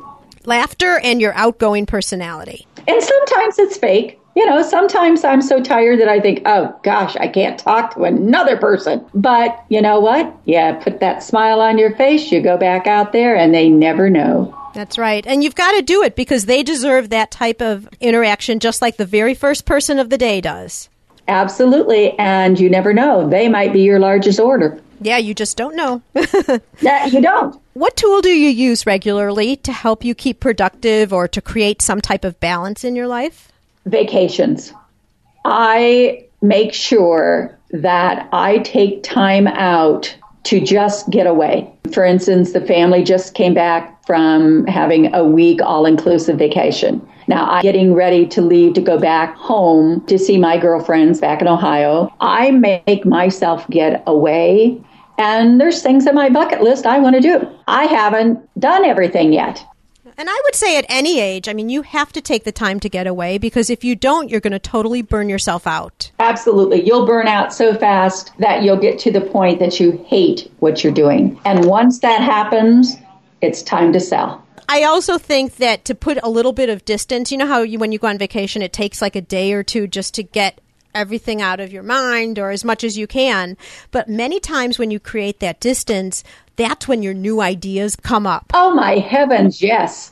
laughter 0.48 1.00
and 1.04 1.22
your 1.22 1.34
outgoing 1.36 1.86
personality. 1.86 2.66
And 2.88 3.04
sometimes 3.04 3.60
it's 3.60 3.78
fake. 3.78 4.20
You 4.36 4.46
know, 4.46 4.62
sometimes 4.62 5.24
I'm 5.24 5.42
so 5.42 5.62
tired 5.62 6.00
that 6.00 6.08
I 6.08 6.20
think, 6.20 6.44
oh 6.46 6.80
gosh, 6.84 7.16
I 7.16 7.28
can't 7.28 7.60
talk 7.60 7.96
to 7.96 8.04
another 8.04 8.56
person. 8.56 9.04
But 9.14 9.64
you 9.70 9.82
know 9.82 10.00
what? 10.00 10.32
Yeah, 10.46 10.74
put 10.74 11.00
that 11.00 11.24
smile 11.24 11.60
on 11.60 11.78
your 11.78 11.96
face, 11.96 12.32
you 12.32 12.42
go 12.42 12.56
back 12.56 12.86
out 12.86 13.14
there, 13.14 13.36
and 13.36 13.54
they 13.54 13.68
never 13.70 14.10
know. 14.12 14.56
That's 14.76 15.00
right. 15.00 15.26
And 15.26 15.44
you've 15.44 15.56
got 15.56 15.72
to 15.72 15.82
do 15.82 16.04
it 16.04 16.16
because 16.16 16.46
they 16.46 16.62
deserve 16.62 17.10
that 17.10 17.32
type 17.32 17.64
of 17.64 17.90
interaction 18.00 18.60
just 18.60 18.80
like 18.80 18.98
the 18.98 19.06
very 19.06 19.34
first 19.34 19.66
person 19.66 19.98
of 19.98 20.12
the 20.12 20.20
day 20.20 20.40
does. 20.40 20.88
Absolutely. 21.28 22.18
And 22.18 22.60
you 22.60 22.70
never 22.70 22.94
know. 22.94 23.30
They 23.30 23.50
might 23.50 23.74
be 23.74 23.82
your 23.82 24.00
largest 24.00 24.40
order. 24.40 24.80
Yeah, 25.00 25.18
you 25.18 25.34
just 25.34 25.58
don't 25.58 25.76
know. 25.76 26.02
yeah, 26.82 27.06
you 27.06 27.22
don't. 27.22 27.60
What 27.74 27.96
tool 27.96 28.22
do 28.22 28.30
you 28.30 28.50
use 28.50 28.88
regularly 28.88 29.56
to 29.58 29.72
help 29.72 30.04
you 30.04 30.16
keep 30.16 30.40
productive 30.40 31.13
or 31.13 31.28
to 31.28 31.42
create 31.42 31.82
some 31.82 32.02
type 32.02 32.26
of 32.26 32.40
balance 32.40 32.84
in 32.84 32.96
your 32.96 33.08
life? 33.08 33.52
Vacations. 33.86 34.74
I 35.46 36.26
make 36.42 36.74
sure 36.74 37.58
that 37.72 38.30
I 38.32 38.60
take 38.60 39.04
time 39.04 39.48
out 39.48 40.16
to 40.48 40.62
just 40.62 41.10
get 41.10 41.28
away. 41.28 41.70
For 41.94 42.06
instance, 42.06 42.54
the 42.54 42.62
family 42.62 43.04
just 43.04 43.34
came 43.34 43.54
back 43.54 44.06
from 44.06 44.66
having 44.66 45.14
a 45.14 45.22
week 45.26 45.62
all 45.62 45.86
inclusive 45.86 46.38
vacation. 46.38 47.06
Now 47.28 47.50
I'm 47.50 47.62
getting 47.62 47.94
ready 47.94 48.26
to 48.28 48.42
leave 48.42 48.74
to 48.76 48.82
go 48.82 48.98
back 48.98 49.36
home 49.36 50.06
to 50.06 50.18
see 50.18 50.38
my 50.38 50.58
girlfriends 50.58 51.20
back 51.20 51.42
in 51.42 51.50
Ohio. 51.50 52.14
I 52.22 52.52
make 52.52 53.06
myself 53.06 53.68
get 53.70 54.02
away 54.08 54.82
and 55.18 55.60
there's 55.60 55.84
things 55.84 56.08
on 56.08 56.16
my 56.16 56.30
bucket 56.30 56.62
list 56.62 56.86
I 56.86 57.00
want 57.00 57.16
to 57.16 57.22
do. 57.22 57.46
I 57.68 57.84
haven't 57.84 58.40
done 58.58 58.86
everything 58.86 59.34
yet. 59.34 59.62
And 60.19 60.30
I 60.32 60.41
would 60.45 60.56
say 60.56 60.80
at 60.80 60.86
any 60.89 61.19
age, 61.19 61.47
I 61.47 61.53
mean, 61.53 61.69
you 61.69 61.84
have 61.84 62.12
to 62.13 62.21
take 62.21 62.43
the 62.43 62.51
time 62.51 62.80
to 62.80 62.89
get 62.89 63.06
away 63.06 63.38
because 63.38 63.69
if 63.69 63.84
you 63.84 63.95
don't, 63.95 64.30
you're 64.30 64.39
going 64.39 64.51
to 64.51 64.60
totally 64.60 65.03
burn 65.03 65.30
yourself 65.30 65.67
out. 65.67 66.12
Absolutely. 66.19 66.84
You'll 66.84 67.06
burn 67.06 67.27
out 67.27 67.53
so 67.53 67.75
fast 67.75 68.32
that 68.39 68.63
you'll 68.63 68.77
get 68.77 68.97
to 68.99 69.12
the 69.12 69.21
point 69.21 69.60
that 69.60 69.80
you 69.80 70.03
hate 70.08 70.51
what 70.58 70.84
you're 70.84 70.91
doing. 70.91 71.39
And 71.45 71.65
once 71.65 71.99
that 71.99 72.21
happens, 72.21 72.95
it's 73.41 73.62
time 73.62 73.93
to 73.93 73.99
sell. 73.99 74.43
I 74.67 74.84
also 74.84 75.19
think 75.19 75.58
that 75.58 75.86
to 75.86 75.93
put 75.93 76.17
a 76.23 76.30
little 76.30 76.51
bit 76.51 76.69
of 76.69 76.84
distance, 76.84 77.32
you 77.32 77.38
know 77.38 77.45
how 77.45 77.62
you, 77.62 77.77
when 77.77 77.91
you 77.91 77.99
go 77.99 78.08
on 78.08 78.17
vacation, 78.17 78.63
it 78.63 78.73
takes 78.73 79.01
like 79.01 79.15
a 79.15 79.21
day 79.21 79.53
or 79.53 79.62
two 79.62 79.86
just 79.86 80.15
to 80.15 80.23
get 80.23 80.60
everything 80.93 81.41
out 81.41 81.60
of 81.60 81.71
your 81.71 81.84
mind 81.84 82.39
or 82.39 82.52
as 82.52 82.63
much 82.63 82.84
as 82.84 82.97
you 82.97 83.08
can. 83.08 83.58
But 83.91 84.10
many 84.10 84.39
times 84.39 84.80
when 84.80 84.91
you 84.91 85.00
create 85.00 85.39
that 85.39 85.60
distance, 85.60 86.23
that's 86.56 86.88
when 86.88 87.04
your 87.04 87.13
new 87.13 87.41
ideas 87.41 87.95
come 87.95 88.26
up. 88.28 88.52
Oh, 88.54 88.73
my 88.73 88.97
heavens, 88.97 89.62
yes. 89.62 90.12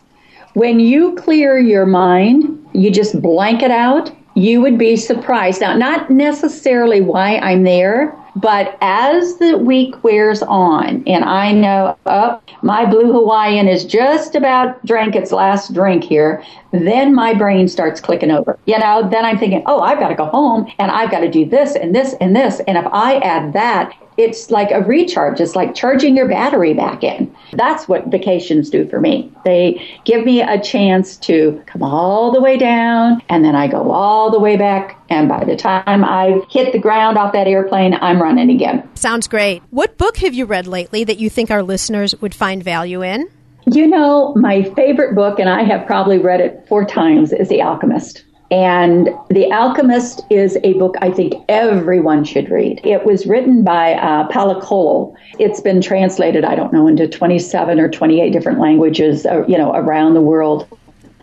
When 0.53 0.79
you 0.79 1.15
clear 1.15 1.57
your 1.57 1.85
mind, 1.85 2.65
you 2.73 2.91
just 2.91 3.21
blank 3.21 3.61
it 3.61 3.71
out, 3.71 4.15
you 4.35 4.61
would 4.61 4.77
be 4.77 4.95
surprised. 4.95 5.61
Now, 5.61 5.75
not 5.75 6.09
necessarily 6.09 7.01
why 7.01 7.37
I'm 7.37 7.63
there, 7.63 8.17
but 8.35 8.77
as 8.81 9.37
the 9.37 9.57
week 9.57 10.03
wears 10.03 10.43
on, 10.43 11.03
and 11.07 11.23
I 11.23 11.53
know, 11.53 11.97
oh, 12.05 12.41
my 12.61 12.85
blue 12.85 13.13
Hawaiian 13.13 13.67
is 13.67 13.85
just 13.85 14.35
about 14.35 14.83
drank 14.85 15.15
its 15.15 15.31
last 15.31 15.73
drink 15.73 16.03
here, 16.03 16.43
then 16.71 17.15
my 17.15 17.33
brain 17.33 17.67
starts 17.67 18.01
clicking 18.01 18.31
over. 18.31 18.59
You 18.65 18.77
know, 18.77 19.07
then 19.09 19.23
I'm 19.23 19.37
thinking, 19.37 19.63
oh, 19.65 19.79
I've 19.79 19.99
got 19.99 20.09
to 20.09 20.15
go 20.15 20.25
home 20.25 20.71
and 20.79 20.91
I've 20.91 21.11
got 21.11 21.21
to 21.21 21.29
do 21.29 21.45
this 21.45 21.75
and 21.75 21.95
this 21.95 22.13
and 22.19 22.35
this. 22.35 22.59
And 22.67 22.77
if 22.77 22.85
I 22.91 23.17
add 23.19 23.53
that, 23.53 23.93
it's 24.17 24.49
like 24.49 24.71
a 24.71 24.81
recharge. 24.81 25.41
It's 25.41 25.55
like 25.55 25.75
charging 25.75 26.15
your 26.15 26.27
battery 26.27 26.73
back 26.73 27.03
in. 27.03 27.33
That's 27.53 27.87
what 27.87 28.07
vacations 28.07 28.69
do 28.69 28.87
for 28.87 28.99
me. 28.99 29.31
They 29.43 29.85
give 30.05 30.25
me 30.25 30.41
a 30.41 30.59
chance 30.59 31.17
to 31.17 31.61
come 31.65 31.83
all 31.83 32.31
the 32.31 32.39
way 32.41 32.57
down 32.57 33.21
and 33.29 33.43
then 33.43 33.55
I 33.55 33.67
go 33.67 33.91
all 33.91 34.31
the 34.31 34.39
way 34.39 34.55
back. 34.55 34.97
And 35.09 35.29
by 35.29 35.43
the 35.43 35.55
time 35.55 36.03
I've 36.03 36.43
hit 36.49 36.73
the 36.73 36.79
ground 36.79 37.17
off 37.17 37.33
that 37.33 37.47
airplane, 37.47 37.93
I'm 37.93 38.21
running 38.21 38.49
again. 38.49 38.89
Sounds 38.95 39.27
great. 39.27 39.61
What 39.69 39.97
book 39.97 40.17
have 40.17 40.33
you 40.33 40.45
read 40.45 40.67
lately 40.67 41.03
that 41.03 41.19
you 41.19 41.29
think 41.29 41.51
our 41.51 41.63
listeners 41.63 42.19
would 42.21 42.33
find 42.33 42.63
value 42.63 43.03
in? 43.03 43.29
You 43.71 43.87
know, 43.87 44.33
my 44.35 44.63
favorite 44.75 45.15
book, 45.15 45.39
and 45.39 45.49
I 45.49 45.63
have 45.63 45.87
probably 45.87 46.19
read 46.19 46.39
it 46.39 46.65
four 46.67 46.85
times, 46.85 47.33
is 47.33 47.49
The 47.49 47.61
Alchemist. 47.61 48.23
And 48.51 49.09
The 49.29 49.51
Alchemist 49.51 50.21
is 50.29 50.57
a 50.63 50.73
book 50.73 50.95
I 51.01 51.09
think 51.09 51.33
everyone 51.49 52.23
should 52.23 52.49
read. 52.51 52.79
It 52.83 53.05
was 53.05 53.25
written 53.25 53.63
by 53.63 53.93
uh, 53.93 54.27
Paulo 54.27 54.61
Coelho. 54.61 55.15
It's 55.39 55.61
been 55.61 55.81
translated, 55.81 56.45
I 56.45 56.53
don't 56.53 56.71
know, 56.71 56.87
into 56.87 57.07
27 57.07 57.79
or 57.79 57.89
28 57.89 58.31
different 58.31 58.59
languages, 58.59 59.25
uh, 59.25 59.43
you 59.47 59.57
know, 59.57 59.73
around 59.73 60.13
the 60.13 60.21
world. 60.21 60.67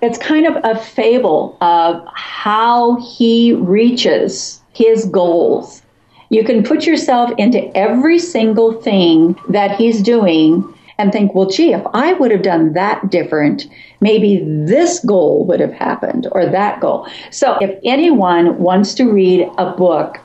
It's 0.02 0.18
kind 0.18 0.46
of 0.46 0.56
a 0.64 0.76
fable 0.76 1.56
of 1.60 2.04
how 2.12 2.96
he 3.00 3.52
reaches 3.52 4.60
his 4.72 5.04
goals. 5.06 5.80
You 6.28 6.42
can 6.44 6.64
put 6.64 6.86
yourself 6.86 7.30
into 7.38 7.74
every 7.76 8.18
single 8.18 8.72
thing 8.80 9.38
that 9.50 9.76
he's 9.76 10.02
doing 10.02 10.74
and 10.98 11.12
think, 11.12 11.34
well, 11.34 11.48
gee, 11.48 11.72
if 11.72 11.82
I 11.94 12.14
would 12.14 12.30
have 12.30 12.42
done 12.42 12.72
that 12.72 13.10
different, 13.10 13.66
maybe 14.00 14.42
this 14.44 14.98
goal 15.04 15.44
would 15.46 15.60
have 15.60 15.72
happened 15.72 16.26
or 16.32 16.46
that 16.46 16.80
goal. 16.80 17.06
So 17.30 17.58
if 17.60 17.78
anyone 17.84 18.58
wants 18.58 18.94
to 18.94 19.04
read 19.04 19.48
a 19.58 19.72
book 19.72 20.18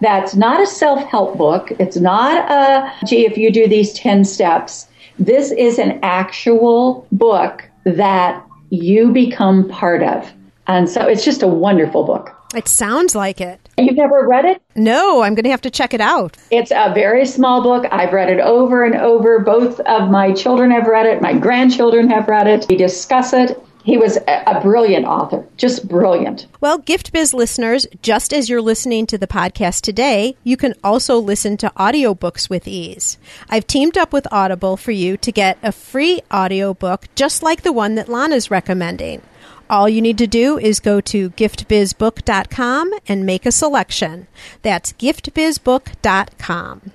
that's 0.00 0.34
not 0.34 0.60
a 0.62 0.66
self 0.66 1.04
help 1.08 1.36
book, 1.36 1.70
it's 1.78 1.96
not 1.96 2.50
a, 2.50 3.06
gee, 3.06 3.26
if 3.26 3.36
you 3.36 3.52
do 3.52 3.68
these 3.68 3.92
10 3.92 4.24
steps, 4.24 4.88
this 5.18 5.52
is 5.52 5.78
an 5.78 6.00
actual 6.02 7.06
book 7.12 7.68
that 7.84 8.44
you 8.70 9.12
become 9.12 9.68
part 9.68 10.02
of. 10.02 10.32
And 10.66 10.88
so 10.88 11.06
it's 11.06 11.24
just 11.24 11.42
a 11.42 11.48
wonderful 11.48 12.04
book. 12.04 12.34
It 12.54 12.66
sounds 12.66 13.14
like 13.14 13.40
it. 13.40 13.60
You've 13.78 13.96
never 13.96 14.26
read 14.26 14.44
it? 14.44 14.62
No, 14.74 15.22
I'm 15.22 15.34
going 15.34 15.44
to 15.44 15.50
have 15.50 15.60
to 15.62 15.70
check 15.70 15.94
it 15.94 16.00
out. 16.00 16.36
It's 16.50 16.72
a 16.72 16.92
very 16.92 17.24
small 17.24 17.62
book. 17.62 17.86
I've 17.92 18.12
read 18.12 18.28
it 18.28 18.40
over 18.40 18.84
and 18.84 18.96
over. 18.96 19.38
Both 19.38 19.78
of 19.80 20.10
my 20.10 20.32
children 20.32 20.70
have 20.72 20.86
read 20.86 21.06
it. 21.06 21.22
My 21.22 21.32
grandchildren 21.32 22.10
have 22.10 22.28
read 22.28 22.48
it. 22.48 22.66
We 22.68 22.76
discuss 22.76 23.32
it. 23.32 23.62
He 23.82 23.96
was 23.96 24.18
a 24.28 24.60
brilliant 24.62 25.06
author, 25.06 25.46
just 25.56 25.88
brilliant. 25.88 26.46
Well, 26.60 26.78
Gift 26.78 27.12
Biz 27.12 27.32
listeners, 27.32 27.86
just 28.02 28.32
as 28.32 28.48
you're 28.48 28.60
listening 28.60 29.06
to 29.06 29.16
the 29.16 29.26
podcast 29.26 29.80
today, 29.80 30.36
you 30.44 30.56
can 30.56 30.74
also 30.84 31.18
listen 31.18 31.56
to 31.58 31.72
audiobooks 31.76 32.50
with 32.50 32.68
ease. 32.68 33.16
I've 33.48 33.66
teamed 33.66 33.96
up 33.96 34.12
with 34.12 34.30
Audible 34.30 34.76
for 34.76 34.92
you 34.92 35.16
to 35.18 35.32
get 35.32 35.58
a 35.62 35.72
free 35.72 36.20
audiobook 36.32 37.06
just 37.14 37.42
like 37.42 37.62
the 37.62 37.72
one 37.72 37.94
that 37.94 38.08
Lana's 38.08 38.50
recommending. 38.50 39.22
All 39.70 39.88
you 39.88 40.02
need 40.02 40.18
to 40.18 40.26
do 40.26 40.58
is 40.58 40.80
go 40.80 41.00
to 41.02 41.30
giftbizbook.com 41.30 42.92
and 43.06 43.24
make 43.24 43.46
a 43.46 43.52
selection. 43.52 44.26
That's 44.62 44.92
giftbizbook.com. 44.92 46.92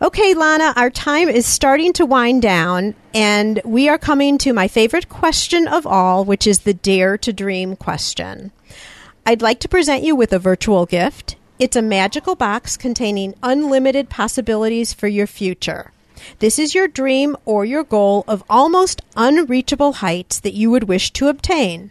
Okay, 0.00 0.34
Lana, 0.34 0.74
our 0.76 0.90
time 0.90 1.30
is 1.30 1.46
starting 1.46 1.94
to 1.94 2.04
wind 2.04 2.42
down, 2.42 2.94
and 3.14 3.62
we 3.64 3.88
are 3.88 3.96
coming 3.96 4.36
to 4.38 4.52
my 4.52 4.68
favorite 4.68 5.08
question 5.08 5.66
of 5.66 5.86
all, 5.86 6.22
which 6.22 6.46
is 6.46 6.60
the 6.60 6.74
Dare 6.74 7.16
to 7.16 7.32
Dream 7.32 7.76
question. 7.76 8.52
I'd 9.24 9.40
like 9.40 9.58
to 9.60 9.70
present 9.70 10.02
you 10.02 10.14
with 10.14 10.34
a 10.34 10.38
virtual 10.38 10.84
gift. 10.84 11.36
It's 11.58 11.76
a 11.76 11.82
magical 11.82 12.34
box 12.34 12.76
containing 12.76 13.36
unlimited 13.42 14.10
possibilities 14.10 14.92
for 14.92 15.08
your 15.08 15.26
future. 15.26 15.92
This 16.40 16.58
is 16.58 16.74
your 16.74 16.88
dream 16.88 17.34
or 17.46 17.64
your 17.64 17.82
goal 17.82 18.24
of 18.28 18.44
almost 18.50 19.00
unreachable 19.16 19.94
heights 19.94 20.38
that 20.40 20.52
you 20.52 20.70
would 20.70 20.84
wish 20.84 21.10
to 21.12 21.28
obtain. 21.28 21.90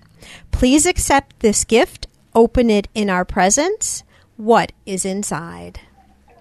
Please 0.52 0.86
accept 0.86 1.40
this 1.40 1.64
gift, 1.64 2.06
open 2.36 2.70
it 2.70 2.88
in 2.94 3.10
our 3.10 3.26
presence. 3.26 4.04
What 4.38 4.74
is 4.86 5.06
inside? 5.06 5.80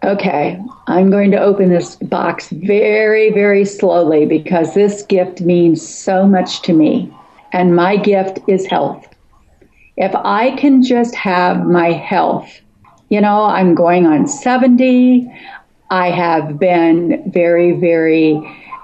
Okay, 0.05 0.63
I'm 0.87 1.11
going 1.11 1.31
to 1.31 1.41
open 1.41 1.71
this 1.71 1.97
box 1.97 2.51
very, 2.51 3.31
very 3.31 3.65
slowly 3.65 4.27
because 4.27 4.75
this 4.75 5.03
gift 5.03 5.41
means 5.41 5.81
so 5.81 6.27
much 6.27 6.61
to 6.63 6.75
me. 6.75 7.11
And 7.55 7.75
my 7.75 7.97
gift 7.97 8.39
is 8.47 8.67
health. 8.67 9.09
If 9.97 10.15
I 10.15 10.57
can 10.57 10.83
just 10.83 11.15
have 11.15 11.65
my 11.65 11.91
health, 11.93 12.61
you 13.09 13.19
know, 13.19 13.45
I'm 13.45 13.75
going 13.75 14.05
on 14.07 14.29
70. 14.29 15.27
I 15.91 16.11
have 16.11 16.59
been 16.59 17.23
very, 17.33 17.73
very 17.73 18.43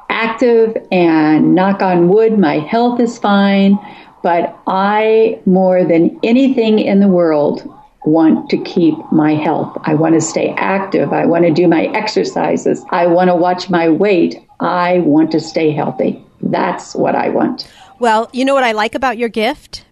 active 0.09 0.74
and 0.90 1.54
knock 1.54 1.83
on 1.83 2.09
wood, 2.09 2.38
my 2.38 2.61
health 2.61 2.98
is 2.98 3.18
fine. 3.18 3.78
But 4.22 4.59
I, 4.66 5.38
more 5.44 5.85
than 5.85 6.18
anything 6.22 6.78
in 6.78 7.00
the 7.00 7.09
world, 7.09 7.70
want 8.04 8.48
to 8.50 8.58
keep 8.58 8.94
my 9.12 9.34
health. 9.34 9.76
I 9.84 9.94
want 9.94 10.14
to 10.14 10.20
stay 10.20 10.50
active. 10.56 11.12
I 11.12 11.26
want 11.26 11.44
to 11.44 11.52
do 11.52 11.68
my 11.68 11.86
exercises. 11.86 12.84
I 12.90 13.06
want 13.06 13.28
to 13.28 13.36
watch 13.36 13.68
my 13.68 13.88
weight. 13.88 14.36
I 14.60 15.00
want 15.00 15.32
to 15.32 15.40
stay 15.40 15.70
healthy. 15.70 16.24
That's 16.40 16.94
what 16.94 17.14
I 17.14 17.28
want. 17.28 17.70
Well, 17.98 18.30
you 18.32 18.44
know 18.44 18.54
what 18.54 18.64
I 18.64 18.72
like 18.72 18.94
about 18.94 19.18
your 19.18 19.28
gift? 19.28 19.84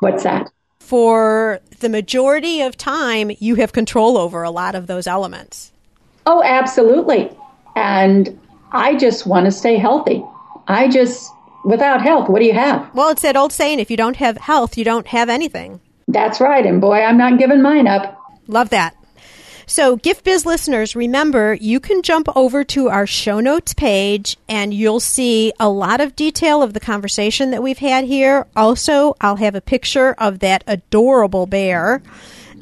What's 0.00 0.24
that? 0.24 0.50
For 0.78 1.60
the 1.80 1.88
majority 1.88 2.60
of 2.60 2.76
time, 2.76 3.30
you 3.38 3.54
have 3.56 3.72
control 3.72 4.18
over 4.18 4.42
a 4.42 4.50
lot 4.50 4.74
of 4.74 4.86
those 4.86 5.06
elements. 5.06 5.72
Oh, 6.26 6.42
absolutely. 6.44 7.30
And 7.74 8.38
I 8.72 8.96
just 8.96 9.26
want 9.26 9.46
to 9.46 9.52
stay 9.52 9.76
healthy. 9.76 10.22
I 10.68 10.88
just, 10.88 11.32
without 11.64 12.02
health, 12.02 12.28
what 12.28 12.40
do 12.40 12.44
you 12.44 12.52
have? 12.52 12.94
Well, 12.94 13.10
it's 13.10 13.22
that 13.22 13.36
old 13.36 13.52
saying 13.52 13.80
if 13.80 13.90
you 13.90 13.96
don't 13.96 14.16
have 14.16 14.36
health, 14.36 14.76
you 14.76 14.84
don't 14.84 15.06
have 15.06 15.28
anything. 15.28 15.80
That's 16.08 16.40
right. 16.40 16.64
And 16.64 16.80
boy, 16.80 17.00
I'm 17.00 17.18
not 17.18 17.38
giving 17.38 17.62
mine 17.62 17.86
up. 17.86 18.20
Love 18.46 18.70
that. 18.70 18.96
So, 19.68 19.96
Gift 19.96 20.22
Biz 20.22 20.46
listeners, 20.46 20.94
remember 20.94 21.54
you 21.54 21.80
can 21.80 22.02
jump 22.02 22.28
over 22.36 22.62
to 22.62 22.88
our 22.88 23.04
show 23.04 23.40
notes 23.40 23.74
page 23.74 24.36
and 24.48 24.72
you'll 24.72 25.00
see 25.00 25.52
a 25.58 25.68
lot 25.68 26.00
of 26.00 26.14
detail 26.14 26.62
of 26.62 26.72
the 26.72 26.78
conversation 26.78 27.50
that 27.50 27.64
we've 27.64 27.78
had 27.78 28.04
here. 28.04 28.46
Also, 28.54 29.16
I'll 29.20 29.36
have 29.36 29.56
a 29.56 29.60
picture 29.60 30.12
of 30.18 30.38
that 30.38 30.62
adorable 30.68 31.46
bear 31.46 32.00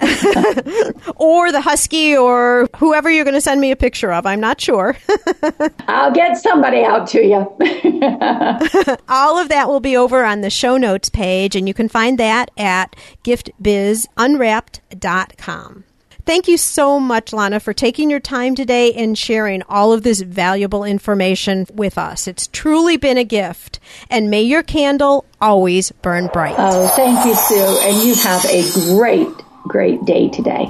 or 1.16 1.52
the 1.52 1.60
husky 1.60 2.16
or 2.16 2.68
whoever 2.76 3.10
you're 3.10 3.24
going 3.24 3.34
to 3.34 3.40
send 3.40 3.60
me 3.60 3.70
a 3.70 3.76
picture 3.76 4.12
of. 4.12 4.26
I'm 4.26 4.40
not 4.40 4.60
sure. 4.60 4.96
I'll 5.88 6.12
get 6.12 6.36
somebody 6.36 6.82
out 6.82 7.06
to 7.08 7.22
you. 7.22 7.36
All 9.08 9.38
of 9.38 9.48
that 9.48 9.68
will 9.68 9.80
be 9.80 9.96
over 9.96 10.24
on 10.24 10.40
the 10.40 10.50
show 10.50 10.76
notes 10.76 11.08
page, 11.08 11.54
and 11.56 11.68
you 11.68 11.74
can 11.74 11.88
find 11.88 12.18
that 12.18 12.50
at 12.56 12.96
giftbizunwrapped.com. 13.24 15.84
Thank 16.26 16.48
you 16.48 16.56
so 16.56 16.98
much, 16.98 17.34
Lana, 17.34 17.60
for 17.60 17.74
taking 17.74 18.10
your 18.10 18.20
time 18.20 18.54
today 18.54 18.94
and 18.94 19.16
sharing 19.16 19.62
all 19.68 19.92
of 19.92 20.04
this 20.04 20.22
valuable 20.22 20.82
information 20.82 21.66
with 21.74 21.98
us. 21.98 22.26
It's 22.26 22.46
truly 22.46 22.96
been 22.96 23.18
a 23.18 23.24
gift, 23.24 23.78
and 24.08 24.30
may 24.30 24.40
your 24.40 24.62
candle 24.62 25.26
always 25.38 25.92
burn 25.92 26.28
bright. 26.28 26.54
Oh, 26.56 26.88
thank 26.96 27.26
you, 27.26 27.34
Sue, 27.34 27.78
and 27.82 28.08
you 28.08 28.14
have 28.14 28.42
a 28.46 28.62
great 28.94 29.28
great 29.68 30.04
day 30.04 30.28
today. 30.28 30.66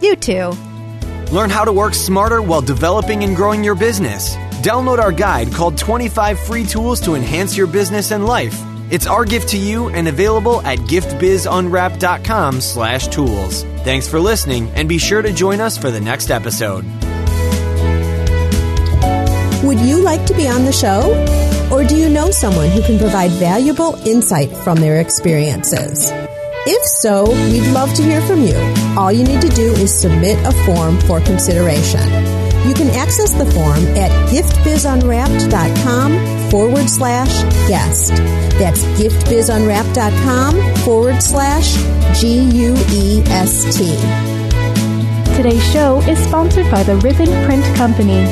You 0.00 0.16
too. 0.16 0.52
Learn 1.32 1.50
how 1.50 1.64
to 1.64 1.72
work 1.72 1.94
smarter 1.94 2.42
while 2.42 2.60
developing 2.60 3.24
and 3.24 3.34
growing 3.34 3.64
your 3.64 3.74
business. 3.74 4.36
Download 4.62 4.98
our 4.98 5.12
guide 5.12 5.52
called 5.52 5.76
25 5.76 6.38
Free 6.38 6.64
Tools 6.64 7.00
to 7.02 7.14
Enhance 7.14 7.56
Your 7.56 7.66
Business 7.66 8.10
and 8.10 8.26
Life. 8.26 8.60
It's 8.90 9.06
our 9.06 9.24
gift 9.24 9.48
to 9.50 9.58
you 9.58 9.88
and 9.88 10.06
available 10.08 10.60
at 10.62 10.78
giftbizunwrapped.com 10.78 12.60
slash 12.60 13.08
tools. 13.08 13.64
Thanks 13.82 14.06
for 14.08 14.20
listening 14.20 14.70
and 14.70 14.88
be 14.88 14.98
sure 14.98 15.22
to 15.22 15.32
join 15.32 15.60
us 15.60 15.76
for 15.76 15.90
the 15.90 16.00
next 16.00 16.30
episode. 16.30 16.84
Would 19.64 19.80
you 19.80 20.02
like 20.02 20.26
to 20.26 20.34
be 20.34 20.46
on 20.46 20.64
the 20.64 20.72
show? 20.72 21.10
Or 21.72 21.82
do 21.82 21.96
you 21.96 22.10
know 22.10 22.30
someone 22.30 22.68
who 22.68 22.82
can 22.82 22.98
provide 22.98 23.30
valuable 23.32 23.94
insight 24.06 24.54
from 24.58 24.76
their 24.76 25.00
experiences? 25.00 26.12
If 26.66 26.82
so, 26.86 27.24
we'd 27.50 27.70
love 27.72 27.92
to 27.92 28.02
hear 28.02 28.22
from 28.22 28.42
you. 28.42 28.56
All 28.96 29.12
you 29.12 29.22
need 29.22 29.42
to 29.42 29.50
do 29.50 29.74
is 29.74 29.94
submit 29.94 30.38
a 30.46 30.52
form 30.64 30.98
for 31.00 31.20
consideration. 31.20 32.00
You 32.66 32.72
can 32.72 32.88
access 32.88 33.34
the 33.34 33.44
form 33.44 33.84
at 33.98 34.10
giftbizunwrapped.com 34.30 36.50
forward 36.50 36.88
slash 36.88 37.42
guest. 37.68 38.14
That's 38.56 38.82
giftbizunwrapped.com 38.98 40.76
forward 40.76 41.22
slash 41.22 41.76
G 42.18 42.40
U 42.40 42.74
E 42.92 43.22
S 43.26 43.64
T. 43.76 43.94
Today's 45.36 45.70
show 45.70 46.00
is 46.08 46.18
sponsored 46.18 46.70
by 46.70 46.82
the 46.82 46.96
Ribbon 46.96 47.28
Print 47.44 47.62
Company. 47.76 48.24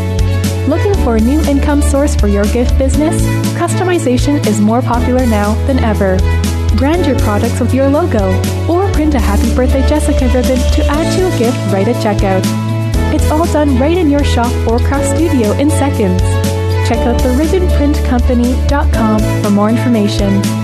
Looking 0.68 0.94
for 1.04 1.16
a 1.16 1.20
new 1.20 1.42
income 1.42 1.82
source 1.82 2.16
for 2.16 2.28
your 2.28 2.44
gift 2.44 2.78
business? 2.78 3.20
Customization 3.58 4.40
is 4.46 4.58
more 4.58 4.80
popular 4.80 5.26
now 5.26 5.52
than 5.66 5.78
ever 5.80 6.16
brand 6.76 7.06
your 7.06 7.18
products 7.20 7.60
with 7.60 7.72
your 7.74 7.88
logo, 7.88 8.32
or 8.68 8.90
print 8.92 9.14
a 9.14 9.20
Happy 9.20 9.54
Birthday 9.54 9.86
Jessica 9.88 10.26
ribbon 10.28 10.58
to 10.72 10.84
add 10.86 11.16
to 11.16 11.26
a 11.26 11.38
gift 11.38 11.56
right 11.72 11.88
at 11.88 11.96
checkout. 11.96 12.44
It's 13.14 13.30
all 13.30 13.46
done 13.52 13.78
right 13.78 13.96
in 13.96 14.10
your 14.10 14.24
shop 14.24 14.52
or 14.68 14.78
craft 14.78 15.16
studio 15.16 15.52
in 15.52 15.70
seconds. 15.70 16.20
Check 16.88 16.98
out 16.98 17.20
the 17.20 17.28
ribbonprintcompany.com 17.38 19.20
for 19.42 19.50
more 19.50 19.70
information. 19.70 20.61